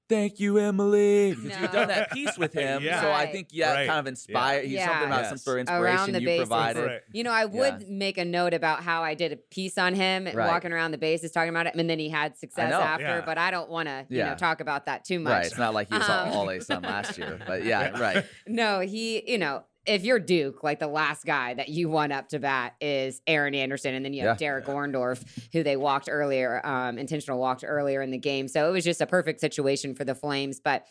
"Thank 0.10 0.40
you, 0.40 0.58
Emily," 0.58 1.34
because 1.36 1.60
you've 1.62 1.72
done 1.72 1.88
that 1.90 2.12
piece 2.12 2.38
with 2.38 2.54
him. 2.62 2.84
Yeah. 2.84 3.02
So 3.02 3.12
I 3.12 3.28
think 3.28 3.50
yeah, 3.52 3.74
Right. 3.74 3.88
kind 3.88 4.00
of 4.00 4.08
inspired. 4.08 4.66
He's 4.66 4.80
something 4.80 5.02
Yeah. 5.02 5.06
about 5.08 5.26
some 5.26 5.34
Yes. 5.36 5.44
sort 5.44 5.60
of 5.62 5.70
Around 5.70 5.80
inspiration 6.10 6.14
the 6.14 6.20
you 6.22 6.26
bases. 6.28 6.48
provided. 6.48 6.86
Right. 6.86 7.02
You 7.14 7.24
know, 7.24 7.32
I 7.32 7.46
would 7.46 7.82
Yeah. 7.82 7.88
make 7.90 8.18
a 8.18 8.26
note 8.26 8.54
about 8.54 8.84
how 8.84 9.04
I 9.04 9.14
did 9.14 9.32
a 9.32 9.36
piece 9.38 9.78
on 9.78 9.94
him 9.94 10.26
Right. 10.26 10.36
walking 10.36 10.74
around 10.74 10.92
the 10.92 10.98
bases 10.98 11.32
talking 11.32 11.50
about 11.50 11.68
it, 11.68 11.76
and 11.76 11.90
then 11.90 12.00
he 12.00 12.10
had 12.10 12.38
success 12.38 12.74
after. 12.74 13.04
Yeah. 13.06 13.22
But 13.26 13.38
I 13.38 13.52
don't 13.52 13.70
want 13.70 13.88
to, 13.88 14.06
you 14.10 14.18
Yeah. 14.18 14.30
know, 14.32 14.36
talk 14.36 14.60
about 14.60 14.88
that 14.88 15.06
too 15.06 15.20
much. 15.20 15.32
Right. 15.32 15.46
It's 15.46 15.58
not 15.58 15.74
like 15.74 15.90
he 15.90 15.98
was 15.98 16.10
all, 16.10 16.20
Um, 16.28 16.32
all 16.34 16.46
ASUN 16.48 16.84
last 16.84 17.18
year, 17.18 17.40
but 17.46 17.64
yeah, 17.64 17.90
right. 18.00 18.26
No, 18.48 18.80
he, 18.80 19.30
you 19.32 19.38
know, 19.38 19.64
if 19.86 20.04
you're 20.04 20.20
Duke, 20.20 20.64
like 20.64 20.80
the 20.80 20.88
last 20.88 21.26
guy 21.26 21.54
that 21.56 21.70
you 21.70 21.90
want 21.90 22.12
up 22.14 22.30
to 22.30 22.40
bat 22.40 22.76
is 22.82 23.22
Aaron 23.26 23.56
Anderson, 23.56 23.96
and 23.96 24.04
then 24.06 24.14
you 24.14 24.22
have 24.28 24.40
Yeah. 24.40 24.48
Derek 24.48 24.66
Orndorff, 24.66 25.24
who 25.54 25.64
they 25.64 25.78
walked 25.78 26.08
earlier, 26.12 26.62
um, 26.66 26.98
intentional 26.98 27.40
walked 27.40 27.64
earlier 27.66 28.02
in 28.02 28.12
the 28.12 28.18
game. 28.18 28.48
So 28.48 28.68
it 28.70 28.72
was 28.72 28.84
just 28.84 29.02
a 29.02 29.08
perfect 29.08 29.40
situation 29.40 29.96
for 29.96 30.04
the 30.06 30.14
Flames, 30.16 30.60
but 30.60 30.86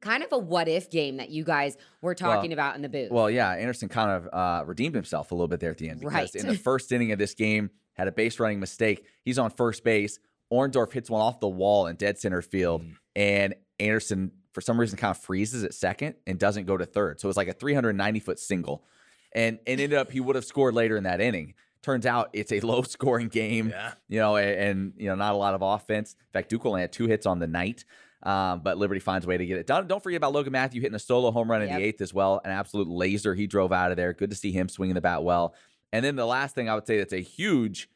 kind 0.00 0.22
of 0.22 0.32
a 0.32 0.38
what 0.38 0.68
if 0.68 0.90
game 0.90 1.16
that 1.16 1.30
you 1.30 1.44
guys 1.44 1.76
were 2.02 2.14
talking 2.14 2.52
about 2.52 2.76
in 2.76 2.82
the 2.82 2.88
booth. 2.88 3.10
Well, 3.10 3.30
yeah, 3.30 3.50
Anderson 3.52 3.88
kind 3.88 4.10
of 4.10 4.28
uh, 4.32 4.64
redeemed 4.66 4.94
himself 4.94 5.30
a 5.32 5.34
little 5.34 5.48
bit 5.48 5.60
there 5.60 5.70
at 5.70 5.78
the 5.78 5.88
end 5.88 6.00
because 6.00 6.12
Right. 6.12 6.34
in 6.34 6.46
the 6.46 6.56
first 6.58 6.92
inning 6.92 7.12
of 7.12 7.18
this 7.18 7.34
game, 7.34 7.70
had 7.94 8.08
a 8.08 8.12
base 8.12 8.38
running 8.40 8.58
mistake. 8.60 9.04
He's 9.24 9.38
on 9.38 9.50
first 9.50 9.84
base. 9.84 10.18
Orndorff 10.52 10.92
hits 10.92 11.08
one 11.08 11.20
off 11.22 11.40
the 11.40 11.48
wall 11.48 11.86
in 11.86 11.96
dead 11.96 12.18
center 12.18 12.42
field, 12.42 12.82
Mm. 12.82 12.96
and 13.16 13.54
Anderson, 13.80 14.32
for 14.54 14.60
some 14.62 14.80
reason, 14.80 14.96
kind 14.96 15.10
of 15.10 15.18
freezes 15.18 15.62
at 15.64 15.74
second 15.74 16.14
and 16.26 16.38
doesn't 16.38 16.64
go 16.64 16.76
to 16.78 16.86
third. 16.86 17.20
So 17.20 17.26
it 17.26 17.30
was 17.30 17.36
like 17.36 17.48
a 17.48 17.52
390 17.52 18.20
foot 18.20 18.38
single, 18.38 18.84
and, 19.32 19.58
and 19.66 19.80
ended 19.80 19.94
up 19.98 20.10
he 20.12 20.20
would 20.20 20.36
have 20.36 20.44
scored 20.46 20.74
later 20.74 20.96
in 20.96 21.04
that 21.04 21.20
inning. 21.20 21.54
Turns 21.82 22.06
out 22.06 22.30
it's 22.32 22.52
a 22.52 22.60
low 22.66 22.82
scoring 22.82 23.28
game, 23.28 23.68
Yeah. 23.68 23.92
you 24.08 24.18
know, 24.20 24.36
and, 24.36 24.58
and 24.58 24.92
you 24.96 25.08
know 25.08 25.14
not 25.16 25.34
a 25.34 25.36
lot 25.36 25.52
of 25.54 25.60
offense. 25.62 26.12
In 26.18 26.32
fact, 26.32 26.48
Duke 26.48 26.64
only 26.64 26.80
had 26.80 26.92
two 26.92 27.06
hits 27.06 27.26
on 27.26 27.38
the 27.40 27.46
night. 27.46 27.84
Um, 28.22 28.60
but 28.64 28.78
Liberty 28.78 29.00
finds 29.00 29.26
a 29.26 29.28
way 29.28 29.36
to 29.36 29.44
get 29.44 29.58
it 29.58 29.66
done. 29.66 29.86
Don't 29.86 30.02
forget 30.02 30.16
about 30.16 30.32
Logan 30.32 30.52
Mathieu 30.54 30.80
hitting 30.80 30.94
a 30.94 30.98
solo 30.98 31.30
home 31.30 31.50
run 31.50 31.60
in 31.60 31.68
Yep. 31.68 31.78
the 31.78 31.84
eighth 31.84 32.00
as 32.00 32.14
well. 32.14 32.40
An 32.42 32.52
absolute 32.52 32.88
laser 32.88 33.34
he 33.34 33.46
drove 33.46 33.70
out 33.70 33.90
of 33.90 33.98
there. 33.98 34.14
Good 34.14 34.30
to 34.30 34.36
see 34.36 34.50
him 34.50 34.70
swinging 34.70 34.94
the 34.94 35.02
bat 35.02 35.22
well. 35.22 35.54
And 35.92 36.02
then 36.02 36.16
the 36.16 36.24
last 36.24 36.54
thing 36.54 36.70
I 36.70 36.74
would 36.74 36.86
say 36.86 36.96
that's 36.96 37.12
a 37.12 37.20
huge, 37.20 37.90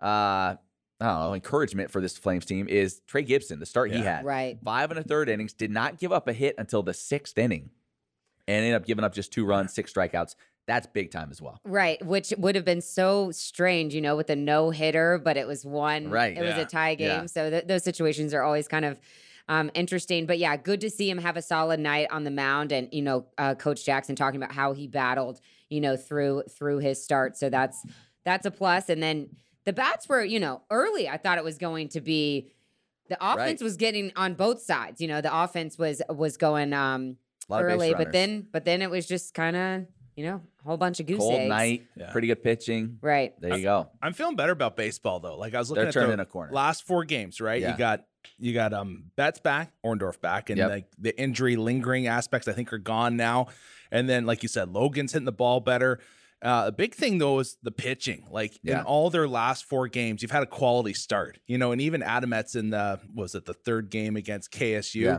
uh, 0.00 0.06
I 0.06 0.56
don't 0.56 0.60
know, 1.02 1.34
encouragement 1.34 1.90
for 1.90 2.00
this 2.00 2.16
Flames 2.16 2.44
team 2.44 2.68
is 2.68 3.00
Trey 3.06 3.22
Gibson. 3.22 3.58
The 3.58 3.66
start 3.66 3.90
he 3.90 3.98
had, 3.98 4.24
right. 4.24 4.58
five 4.64 4.90
and 4.90 4.98
a 4.98 5.02
third 5.02 5.28
innings, 5.28 5.52
did 5.52 5.70
not 5.70 5.98
give 5.98 6.12
up 6.12 6.28
a 6.28 6.32
hit 6.32 6.54
until 6.58 6.82
the 6.82 6.94
sixth 6.94 7.36
inning, 7.38 7.70
and 8.46 8.64
ended 8.64 8.74
up 8.74 8.86
giving 8.86 9.04
up 9.04 9.14
just 9.14 9.32
two 9.32 9.44
runs, 9.44 9.72
six 9.72 9.92
strikeouts. 9.92 10.34
That's 10.66 10.86
big 10.86 11.10
time 11.10 11.28
as 11.30 11.42
well. 11.42 11.58
Right, 11.64 12.04
which 12.04 12.32
would 12.38 12.54
have 12.54 12.64
been 12.64 12.80
so 12.80 13.32
strange, 13.32 13.94
you 13.94 14.00
know, 14.00 14.14
with 14.14 14.30
a 14.30 14.36
no 14.36 14.70
hitter, 14.70 15.20
but 15.22 15.36
it 15.36 15.46
was 15.46 15.64
one. 15.64 16.08
Right. 16.08 16.36
It 16.36 16.42
was 16.42 16.56
a 16.56 16.64
tie 16.64 16.94
game. 16.94 17.08
Yeah. 17.08 17.26
So 17.26 17.50
th- 17.50 17.66
those 17.66 17.82
situations 17.82 18.32
are 18.32 18.42
always 18.42 18.68
kind 18.68 18.84
of 18.84 19.00
um, 19.48 19.72
interesting. 19.74 20.26
But 20.26 20.38
yeah, 20.38 20.56
good 20.56 20.80
to 20.82 20.90
see 20.90 21.10
him 21.10 21.18
have 21.18 21.36
a 21.36 21.42
solid 21.42 21.80
night 21.80 22.08
on 22.10 22.22
the 22.22 22.30
mound, 22.30 22.70
and 22.70 22.88
you 22.92 23.02
know, 23.02 23.26
uh, 23.38 23.54
Coach 23.56 23.84
Jackson 23.84 24.14
talking 24.14 24.40
about 24.40 24.52
how 24.52 24.72
he 24.72 24.86
battled, 24.86 25.40
you 25.68 25.80
know, 25.80 25.96
through 25.96 26.44
through 26.48 26.78
his 26.78 27.02
start. 27.02 27.36
So 27.36 27.50
that's 27.50 27.84
that's 28.24 28.46
a 28.46 28.50
plus. 28.50 28.88
And 28.88 29.02
then 29.02 29.30
the 29.64 29.72
bats 29.72 30.08
were, 30.08 30.24
you 30.24 30.40
know, 30.40 30.62
early. 30.70 31.08
I 31.08 31.16
thought 31.16 31.38
it 31.38 31.44
was 31.44 31.58
going 31.58 31.88
to 31.90 32.00
be. 32.00 32.52
The 33.08 33.16
offense 33.20 33.60
Right. 33.60 33.64
was 33.64 33.76
getting 33.76 34.12
on 34.16 34.34
both 34.34 34.62
sides. 34.62 35.00
You 35.00 35.08
know, 35.08 35.20
the 35.20 35.36
offense 35.36 35.76
was 35.76 36.00
was 36.08 36.36
going 36.36 36.72
um, 36.72 37.16
A 37.48 37.52
lot 37.52 37.62
of 37.62 37.68
base 37.68 37.74
early, 37.74 37.94
but 37.94 38.12
then 38.12 38.46
but 38.50 38.64
then 38.64 38.80
it 38.80 38.90
was 38.90 39.06
just 39.06 39.34
kind 39.34 39.54
of 39.56 39.86
you 40.16 40.24
know 40.24 40.40
a 40.64 40.68
whole 40.68 40.76
bunch 40.78 40.98
of 41.00 41.06
goose 41.06 41.18
cold 41.18 41.34
eggs. 41.34 41.48
night, 41.48 41.86
Yeah. 41.96 42.10
pretty 42.12 42.28
good 42.28 42.42
pitching. 42.42 42.98
Right. 43.02 43.38
There 43.40 43.56
you 43.56 43.64
go. 43.64 43.88
I'm 44.00 44.12
feeling 44.14 44.36
better 44.36 44.52
about 44.52 44.76
baseball 44.76 45.20
though. 45.20 45.36
Like 45.36 45.54
I 45.54 45.58
was 45.58 45.68
looking 45.68 45.82
They're 45.82 45.88
at 45.88 45.94
turning 45.94 46.16
the 46.16 46.22
a 46.22 46.26
corner. 46.26 46.52
last 46.52 46.86
four 46.86 47.04
games, 47.04 47.40
right? 47.40 47.60
Yeah. 47.60 47.72
You 47.72 47.78
got 47.78 48.04
you 48.38 48.54
got 48.54 48.72
um 48.72 49.10
Betts 49.16 49.40
back, 49.40 49.72
Orndorff 49.84 50.20
back, 50.20 50.48
and 50.48 50.56
Yep. 50.58 50.70
like 50.70 50.86
the 50.96 51.18
injury 51.20 51.56
lingering 51.56 52.06
aspects 52.06 52.48
I 52.48 52.52
think 52.52 52.72
are 52.72 52.78
gone 52.78 53.16
now. 53.16 53.48
And 53.90 54.08
then 54.08 54.24
like 54.24 54.42
you 54.42 54.48
said, 54.48 54.70
Logan's 54.72 55.12
hitting 55.12 55.26
the 55.26 55.32
ball 55.32 55.60
better. 55.60 55.98
Uh, 56.42 56.66
the 56.66 56.72
big 56.72 56.94
thing 56.94 57.18
though 57.18 57.38
is 57.38 57.56
the 57.62 57.70
pitching. 57.70 58.26
Like 58.30 58.58
Yeah. 58.62 58.80
in 58.80 58.84
all 58.84 59.10
their 59.10 59.28
last 59.28 59.64
four 59.64 59.86
games, 59.88 60.22
you've 60.22 60.32
had 60.32 60.42
a 60.42 60.46
quality 60.46 60.92
start. 60.92 61.38
You 61.46 61.56
know, 61.58 61.70
and 61.72 61.80
even 61.80 62.00
Adametz 62.02 62.56
in 62.56 62.70
the 62.70 63.00
was 63.14 63.34
it 63.34 63.44
the 63.44 63.54
third 63.54 63.90
game 63.90 64.16
against 64.16 64.50
KSU. 64.50 65.00
Yeah. 65.02 65.18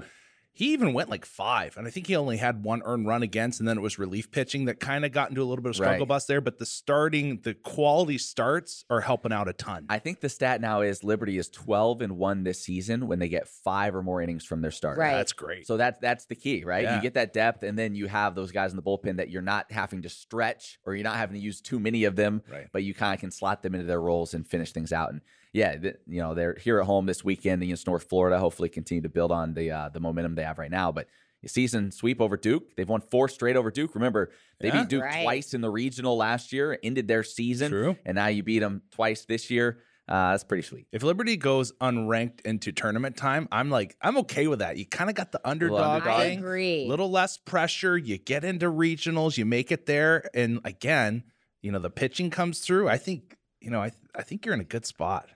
He 0.56 0.72
even 0.74 0.94
went 0.94 1.10
like 1.10 1.26
five, 1.26 1.78
and 1.78 1.88
I 1.88 1.90
think 1.90 2.06
he 2.06 2.16
only 2.16 2.38
had 2.38 2.64
one 2.64 2.84
earned 2.86 3.08
run 3.08 3.24
against, 3.24 3.60
and 3.60 3.68
then 3.68 3.76
it 3.78 3.82
was 3.82 3.98
relief 3.98 4.30
pitching 4.30 4.66
that 4.66 4.80
kind 4.80 5.04
of 5.04 5.12
got 5.12 5.30
into 5.30 5.42
a 5.42 5.46
little 5.46 5.64
bit 5.64 5.70
of 5.70 5.76
struggle 5.76 6.00
Right. 6.02 6.08
bus 6.08 6.26
there. 6.26 6.42
But 6.42 6.60
the 6.60 6.66
starting, 6.68 7.40
the 7.42 7.56
quality 7.56 8.20
starts 8.20 8.86
are 8.90 9.02
helping 9.02 9.34
out 9.34 9.48
a 9.48 9.54
ton. 9.54 9.88
I 9.90 9.98
think 9.98 10.20
the 10.20 10.30
stat 10.30 10.62
now 10.62 10.82
is 10.82 11.04
Liberty 11.04 11.40
is 11.40 11.50
12 11.50 12.02
and 12.02 12.18
1 12.18 12.44
this 12.44 12.62
season 12.62 13.08
when 13.08 13.18
they 13.18 13.30
get 13.30 13.48
five 13.48 13.96
or 13.96 14.04
more 14.04 14.22
innings 14.22 14.46
from 14.46 14.62
their 14.62 14.70
starter. 14.70 15.02
Right. 15.02 15.14
That's 15.16 15.34
great. 15.34 15.66
So 15.66 15.76
that's 15.76 15.98
that's 16.00 16.26
the 16.26 16.36
key, 16.36 16.64
right? 16.64 16.84
Yeah. 16.84 16.98
You 16.98 17.02
get 17.02 17.16
that 17.16 17.34
depth, 17.34 17.64
and 17.64 17.78
then 17.78 17.96
you 17.96 18.06
have 18.08 18.36
those 18.36 18.52
guys 18.52 18.72
in 18.72 18.76
the 18.76 18.84
bullpen 18.84 19.18
that 19.18 19.30
you're 19.32 19.42
not 19.42 19.72
having 19.72 20.04
to 20.04 20.10
stretch, 20.10 20.78
or 20.86 20.94
you're 20.94 21.04
not 21.04 21.16
having 21.18 21.34
to 21.34 21.42
use 21.42 21.62
too 21.62 21.80
many 21.80 22.04
of 22.04 22.16
them, 22.16 22.44
Right. 22.48 22.68
but 22.72 22.84
you 22.84 22.94
kind 22.94 23.16
of 23.16 23.20
can 23.20 23.32
slot 23.32 23.64
them 23.64 23.74
into 23.74 23.88
their 23.88 24.02
roles 24.02 24.36
and 24.36 24.48
finish 24.48 24.72
things 24.72 24.94
out. 24.94 25.12
And 25.12 25.22
yeah, 25.54 25.78
th- 25.78 25.96
you 26.08 26.20
know 26.20 26.34
they're 26.34 26.56
here 26.56 26.80
at 26.80 26.86
home 26.86 27.06
this 27.06 27.24
weekend 27.24 27.64
against 27.64 27.88
North 27.88 28.04
Florida. 28.10 28.40
Hopefully, 28.40 28.70
continue 28.70 29.02
to 29.04 29.10
build 29.10 29.32
on 29.32 29.54
the 29.54 29.72
uh, 29.72 29.90
the 29.90 30.00
momentum 30.00 30.36
they 30.36 30.44
have 30.44 30.58
right 30.60 30.72
now. 30.72 30.92
But 30.92 31.08
a 31.44 31.48
season 31.50 31.92
sweep 31.92 32.22
over 32.22 32.38
Duke, 32.38 32.76
they've 32.76 32.88
won 32.88 33.02
four 33.02 33.28
straight 33.30 33.56
over 33.56 33.70
Duke. 33.70 33.96
Remember, 33.96 34.32
they 34.60 34.70
Yeah. 34.70 34.82
beat 34.82 34.90
Duke 34.90 35.04
Right. 35.04 35.24
twice 35.24 35.54
in 35.54 35.62
the 35.62 35.70
regional 35.70 36.16
last 36.18 36.52
year, 36.54 36.78
ended 36.84 37.08
their 37.08 37.24
season, 37.24 37.70
True. 37.70 37.98
and 38.06 38.16
now 38.16 38.28
you 38.28 38.44
beat 38.44 38.60
them 38.60 38.82
twice 38.92 39.26
this 39.26 39.50
year. 39.52 39.80
Uh, 40.08 40.32
that's 40.32 40.44
pretty 40.44 40.64
sweet. 40.64 40.86
If 40.92 41.02
Liberty 41.04 41.38
goes 41.38 41.72
unranked 41.80 42.42
into 42.42 42.72
tournament 42.74 43.16
time, 43.16 43.48
I'm 43.54 43.70
like, 43.70 43.96
I'm 44.02 44.18
okay 44.20 44.48
with 44.48 44.60
that. 44.60 44.76
You 44.78 44.86
kind 44.86 45.10
of 45.10 45.16
got 45.16 45.32
the 45.32 45.40
underdog, 45.48 45.80
underdog. 46.04 46.20
I 46.20 46.24
agree. 46.26 46.86
little 46.88 47.10
less 47.10 47.38
pressure. 47.38 47.98
You 47.98 48.18
get 48.18 48.44
into 48.44 48.66
regionals, 48.72 49.38
you 49.38 49.46
make 49.46 49.72
it 49.72 49.86
there, 49.86 50.30
and 50.34 50.60
again, 50.66 51.24
you 51.62 51.72
know, 51.72 51.80
the 51.80 51.90
pitching 51.90 52.30
comes 52.30 52.60
through. 52.60 52.90
I 52.90 52.98
think, 52.98 53.38
you 53.62 53.70
know, 53.70 53.82
I 53.82 53.90
th- 53.90 54.00
I 54.16 54.22
think 54.24 54.46
you're 54.46 54.54
in 54.54 54.60
a 54.62 54.66
good 54.66 54.86
spot. 54.86 55.30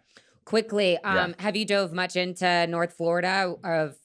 Quickly, 0.48 0.98
um, 1.00 1.36
have 1.40 1.58
you 1.58 1.66
dove 1.66 1.92
much 1.92 2.16
into 2.16 2.66
North 2.68 2.94
Florida 2.94 3.54
of 3.66 3.98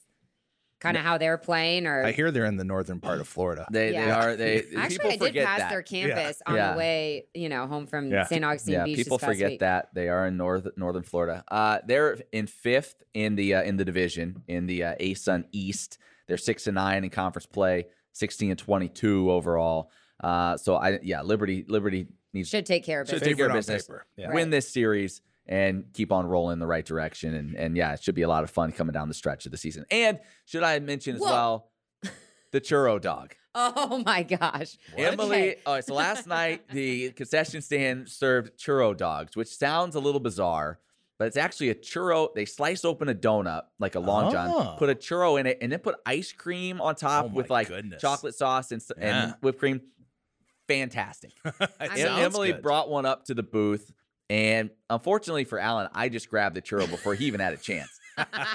kind 0.81 0.97
of 0.97 1.03
how 1.03 1.17
they're 1.17 1.37
playing 1.37 1.87
or 1.87 2.03
I 2.03 2.11
hear 2.11 2.31
they're 2.31 2.43
in 2.43 2.57
the 2.57 2.65
northern 2.65 2.99
part 2.99 3.21
of 3.21 3.29
Florida. 3.29 3.65
They 3.71 3.91
they 3.91 4.11
are 4.11 4.35
they 4.35 4.63
Actually, 4.75 5.11
I 5.11 5.15
did 5.31 5.45
pass 5.45 5.59
that. 5.59 5.69
their 5.69 5.81
campus 5.81 6.41
on 6.45 6.55
Yeah. 6.55 6.73
the 6.73 6.77
way, 6.77 7.27
you 7.33 7.47
know, 7.47 7.65
home 7.65 7.87
from 7.87 8.11
Yeah. 8.11 8.25
St. 8.25 8.43
Augustine 8.43 8.73
yeah, 8.73 8.83
Beach. 8.83 8.97
people 8.97 9.17
forget 9.17 9.51
week. 9.51 9.59
that 9.61 9.93
they 9.93 10.09
are 10.09 10.27
in 10.27 10.35
north 10.35 10.67
northern 10.75 11.03
Florida. 11.03 11.45
Uh, 11.49 11.79
they're 11.87 12.17
in 12.33 12.47
fifth 12.47 13.01
in 13.13 13.35
the 13.35 13.55
uh, 13.55 13.63
in 13.63 13.77
the 13.77 13.85
division 13.85 14.43
in 14.49 14.65
the 14.65 14.83
uh, 14.83 14.95
ASUN 14.99 15.45
East. 15.53 15.97
They're 16.27 16.35
six 16.35 16.67
and 16.67 16.75
nine 16.75 17.05
in 17.05 17.09
conference 17.09 17.45
play, 17.45 17.85
sixteen 18.11 18.49
and 18.49 18.59
twenty 18.59 18.89
two 18.89 19.31
overall. 19.31 19.89
Uh, 20.21 20.57
so 20.57 20.75
I 20.75 20.99
yeah, 21.03 21.21
Liberty 21.21 21.63
Liberty 21.69 22.07
needs 22.33 22.49
Should 22.49 22.65
take 22.65 22.83
care 22.83 22.99
of 22.99 23.07
Should 23.07 23.15
it. 23.17 23.19
take 23.19 23.27
take 23.29 23.37
care 23.37 23.45
it 23.45 23.49
of 23.51 23.53
on 23.53 23.59
business, 23.59 23.83
paper. 23.87 24.05
Yeah. 24.17 24.33
win 24.33 24.49
this 24.49 24.67
series, 24.69 25.21
and 25.47 25.85
keep 25.93 26.11
on 26.11 26.25
rolling 26.25 26.53
in 26.53 26.59
the 26.59 26.67
right 26.67 26.85
direction. 26.85 27.33
And 27.33 27.55
and 27.55 27.75
yeah, 27.77 27.93
it 27.93 28.03
should 28.03 28.15
be 28.15 28.21
a 28.21 28.27
lot 28.29 28.43
of 28.43 28.49
fun 28.49 28.71
coming 28.71 28.93
down 28.93 29.07
the 29.07 29.13
stretch 29.13 29.45
of 29.45 29.51
the 29.51 29.57
season. 29.57 29.85
And 29.91 30.19
should 30.45 30.63
I 30.63 30.79
mention 30.79 31.15
as 31.15 31.21
Whoa. 31.21 31.27
well 31.31 31.71
the 32.51 32.61
churro 32.61 32.99
dog. 33.01 33.35
Oh 33.55 34.01
my 34.03 34.23
gosh. 34.23 34.77
Emily, 34.97 35.25
Okay. 35.51 35.55
all 35.65 35.75
right, 35.75 35.85
so 35.85 35.93
last 35.93 36.25
night 36.25 36.67
the 36.71 37.11
concession 37.11 37.61
stand 37.61 38.09
served 38.09 38.57
churro 38.57 38.97
dogs, 38.97 39.35
which 39.35 39.47
sounds 39.55 39.93
a 39.95 39.99
little 39.99 40.19
bizarre, 40.19 40.79
but 41.19 41.25
it's 41.27 41.37
actually 41.37 41.69
a 41.69 41.75
churro. 41.75 42.33
They 42.33 42.45
slice 42.45 42.83
open 42.83 43.09
a 43.09 43.13
donut 43.13 43.63
like 43.79 43.93
a 43.93 43.99
long 43.99 44.25
Oh. 44.25 44.31
john, 44.31 44.77
put 44.79 44.89
a 44.89 44.93
oh. 44.93 44.95
churro 44.95 45.39
in 45.39 45.45
it, 45.45 45.59
and 45.61 45.71
then 45.71 45.77
put 45.79 45.95
ice 46.03 46.31
cream 46.31 46.81
on 46.81 46.95
top 46.95 47.25
Oh 47.25 47.27
with 47.27 47.51
like 47.51 47.67
goodness. 47.67 48.01
chocolate 48.01 48.33
sauce 48.33 48.71
and, 48.71 48.81
s- 48.81 48.91
Yeah. 48.97 49.23
and 49.25 49.35
whipped 49.41 49.59
cream. 49.59 49.81
Fantastic. 50.67 51.33
It 51.45 51.53
I 51.79 51.87
mean- 51.89 51.97
Em- 51.99 52.07
sounds 52.07 52.19
Emily 52.21 52.51
good. 52.53 52.61
brought 52.61 52.89
one 52.89 53.05
up 53.05 53.25
to 53.25 53.33
the 53.33 53.43
booth. 53.43 53.91
And 54.29 54.69
unfortunately 54.89 55.43
for 55.43 55.59
Allen, 55.59 55.89
I 55.93 56.09
just 56.09 56.29
grabbed 56.29 56.55
the 56.55 56.61
churro 56.61 56.89
before 56.89 57.13
he 57.15 57.25
even 57.25 57.39
had 57.39 57.53
a 57.53 57.57
chance. 57.57 57.89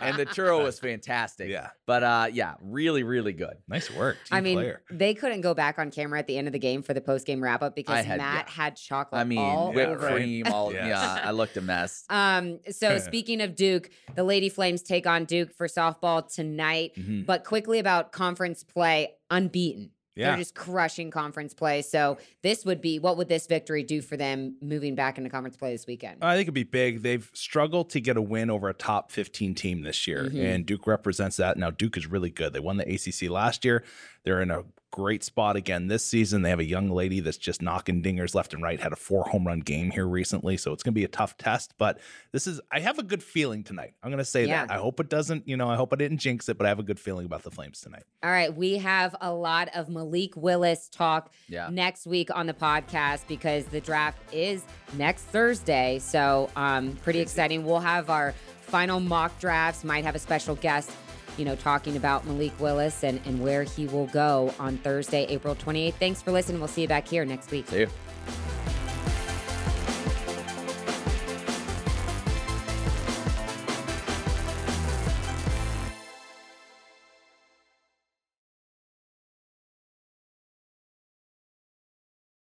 and 0.01 0.17
the 0.17 0.25
churro 0.25 0.63
was 0.65 0.79
fantastic. 0.79 1.49
Yeah. 1.49 1.71
But 1.85 2.03
uh, 2.05 2.29
yeah, 2.33 2.55
really, 2.63 3.03
really 3.03 3.33
good. 3.33 3.55
Nice 3.67 3.91
work. 3.91 4.17
Team 4.25 4.37
I 4.37 4.41
mean, 4.41 4.57
player. 4.57 4.83
they 4.91 5.15
couldn't 5.15 5.41
go 5.41 5.53
back 5.53 5.79
on 5.81 5.91
camera 5.91 6.21
at 6.21 6.27
the 6.29 6.39
end 6.39 6.47
of 6.47 6.53
the 6.53 6.59
game 6.61 6.83
for 6.83 6.95
the 6.95 7.01
post 7.01 7.27
game 7.27 7.43
wrap 7.43 7.61
up 7.63 7.75
because 7.75 8.05
had- 8.05 8.19
Matt 8.19 8.47
yeah. 8.49 8.53
had 8.65 8.77
chocolate 8.77 9.21
I 9.21 9.25
mean, 9.25 9.39
all 9.41 9.73
whipped 9.73 9.91
over. 9.91 10.11
cream, 10.13 10.47
all 10.47 10.73
Yes. 10.73 10.87
yeah. 10.87 11.21
I 11.25 11.33
looked 11.33 11.57
a 11.57 11.61
mess. 11.61 12.05
Um, 12.11 12.61
so 12.71 12.99
speaking 12.99 13.41
of 13.41 13.55
Duke, 13.57 13.91
the 14.15 14.23
Lady 14.25 14.49
Flames 14.49 14.83
take 14.83 15.07
on 15.07 15.25
Duke 15.25 15.53
for 15.53 15.67
softball 15.67 16.33
tonight. 16.33 16.93
Mhm. 16.97 17.27
But 17.27 17.45
quickly 17.45 17.79
about 17.81 18.13
conference 18.13 18.63
play, 18.65 19.15
unbeaten. 19.31 19.91
Yeah. 20.19 20.31
They're 20.31 20.39
just 20.39 20.55
crushing 20.57 21.11
conference 21.11 21.55
play. 21.55 21.83
So 21.83 22.19
this 22.43 22.65
would 22.65 22.81
be 22.81 22.99
what 22.99 23.17
would 23.17 23.29
this 23.29 23.47
victory 23.47 23.85
do 23.85 24.03
for 24.03 24.17
them 24.17 24.57
moving 24.61 24.95
back 24.97 25.17
into 25.17 25.31
conference 25.31 25.57
play 25.57 25.71
this 25.73 25.87
weekend? 25.87 26.19
I 26.23 26.35
think 26.35 26.47
it'd 26.47 26.55
be 26.55 26.65
big. 26.65 27.03
They've 27.03 27.31
struggled 27.35 27.91
to 27.91 28.01
get 28.01 28.17
a 28.17 28.23
win 28.23 28.51
over 28.51 28.69
a 28.69 28.75
top 28.75 29.13
15 29.13 29.55
team 29.55 29.83
this 29.83 30.07
year, 30.09 30.25
Mhm. 30.25 30.45
and 30.55 30.67
Duke 30.67 30.87
represents 30.89 31.37
that. 31.37 31.57
Now, 31.57 31.71
Duke 31.71 31.97
is 31.97 32.07
really 32.09 32.31
good. 32.31 32.53
They 32.53 32.61
won 32.61 32.77
the 32.79 32.85
ACC 32.93 33.29
last 33.29 33.65
year. 33.65 33.85
They're 34.29 34.43
in 34.43 34.51
a 34.51 34.63
great 34.91 35.25
spot 35.25 35.57
again 35.57 35.87
this 35.87 36.05
season. 36.05 36.43
They 36.43 36.51
have 36.51 36.59
a 36.59 36.65
young 36.65 36.91
lady 36.91 37.21
that's 37.21 37.39
just 37.39 37.63
knocking 37.63 38.03
dingers 38.03 38.35
left 38.35 38.53
and 38.53 38.63
right, 38.63 38.79
had 38.79 38.93
a 38.93 38.97
four 38.97 39.25
home 39.25 39.47
run 39.47 39.61
game 39.61 39.91
here 39.91 40.07
recently. 40.07 40.59
So 40.59 40.75
it's 40.75 40.83
going 40.83 40.93
to 40.93 40.99
be 40.99 41.05
a 41.05 41.09
tough 41.09 41.39
test, 41.39 41.73
but 41.79 41.99
this 42.33 42.47
is, 42.47 42.61
I 42.71 42.81
have 42.81 42.99
a 42.99 43.03
good 43.03 43.23
feeling 43.23 43.65
tonight. 43.65 43.95
I'm 44.03 44.11
going 44.11 44.19
to 44.19 44.25
say 44.27 44.45
Yeah. 44.47 44.67
that. 44.67 44.75
I 44.75 44.77
hope 44.79 45.01
it 45.01 45.09
doesn't, 45.09 45.49
you 45.49 45.57
know, 45.57 45.67
I 45.67 45.77
hope 45.77 45.95
I 45.95 45.97
didn't 45.97 46.19
jinx 46.19 46.47
it, 46.51 46.59
but 46.59 46.67
I 46.67 46.69
have 46.69 46.79
a 46.79 46.83
good 46.83 47.01
feeling 47.01 47.25
about 47.25 47.43
the 47.43 47.51
Flames 47.51 47.81
tonight. 47.81 48.03
All 48.23 48.31
right, 48.31 48.55
we 48.55 48.77
have 48.79 49.17
a 49.23 49.33
lot 49.33 49.71
of 49.75 49.89
Malik 49.89 50.37
Willis 50.37 50.91
talk 50.91 51.33
Yeah. 51.49 51.71
next 51.73 52.07
week 52.07 52.29
on 52.35 52.47
the 52.47 52.55
podcast 52.55 53.27
because 53.29 53.65
the 53.65 53.81
draft 53.81 54.19
is 54.35 54.63
next 54.99 55.23
Thursday. 55.23 56.01
So, 56.01 56.51
um, 56.55 56.97
pretty 57.03 57.21
exciting. 57.21 57.65
We'll 57.65 57.81
have 57.81 58.11
our 58.11 58.35
final 58.61 59.01
mock 59.01 59.39
drafts, 59.41 59.85
might 59.85 60.05
have 60.05 60.15
a 60.15 60.19
special 60.19 60.55
guest, 60.55 60.91
you 61.39 61.45
know, 61.45 61.57
talking 61.57 61.97
about 61.97 62.27
Malik 62.27 62.59
Willis 62.61 63.05
and, 63.05 63.21
and 63.25 63.41
where 63.41 63.63
he 63.63 63.87
will 63.87 64.07
go 64.07 64.53
on 64.59 64.77
Thursday, 64.79 65.25
April 65.27 65.55
28th. 65.55 65.95
Thanks 65.95 66.23
for 66.23 66.33
listening. 66.33 66.61
We'll 66.61 66.69
see 66.69 66.83
you 66.83 66.89
back 66.89 67.07
here 67.07 67.25
next 67.25 67.51
week. 67.51 67.69
See 67.69 67.81
you. 67.81 67.89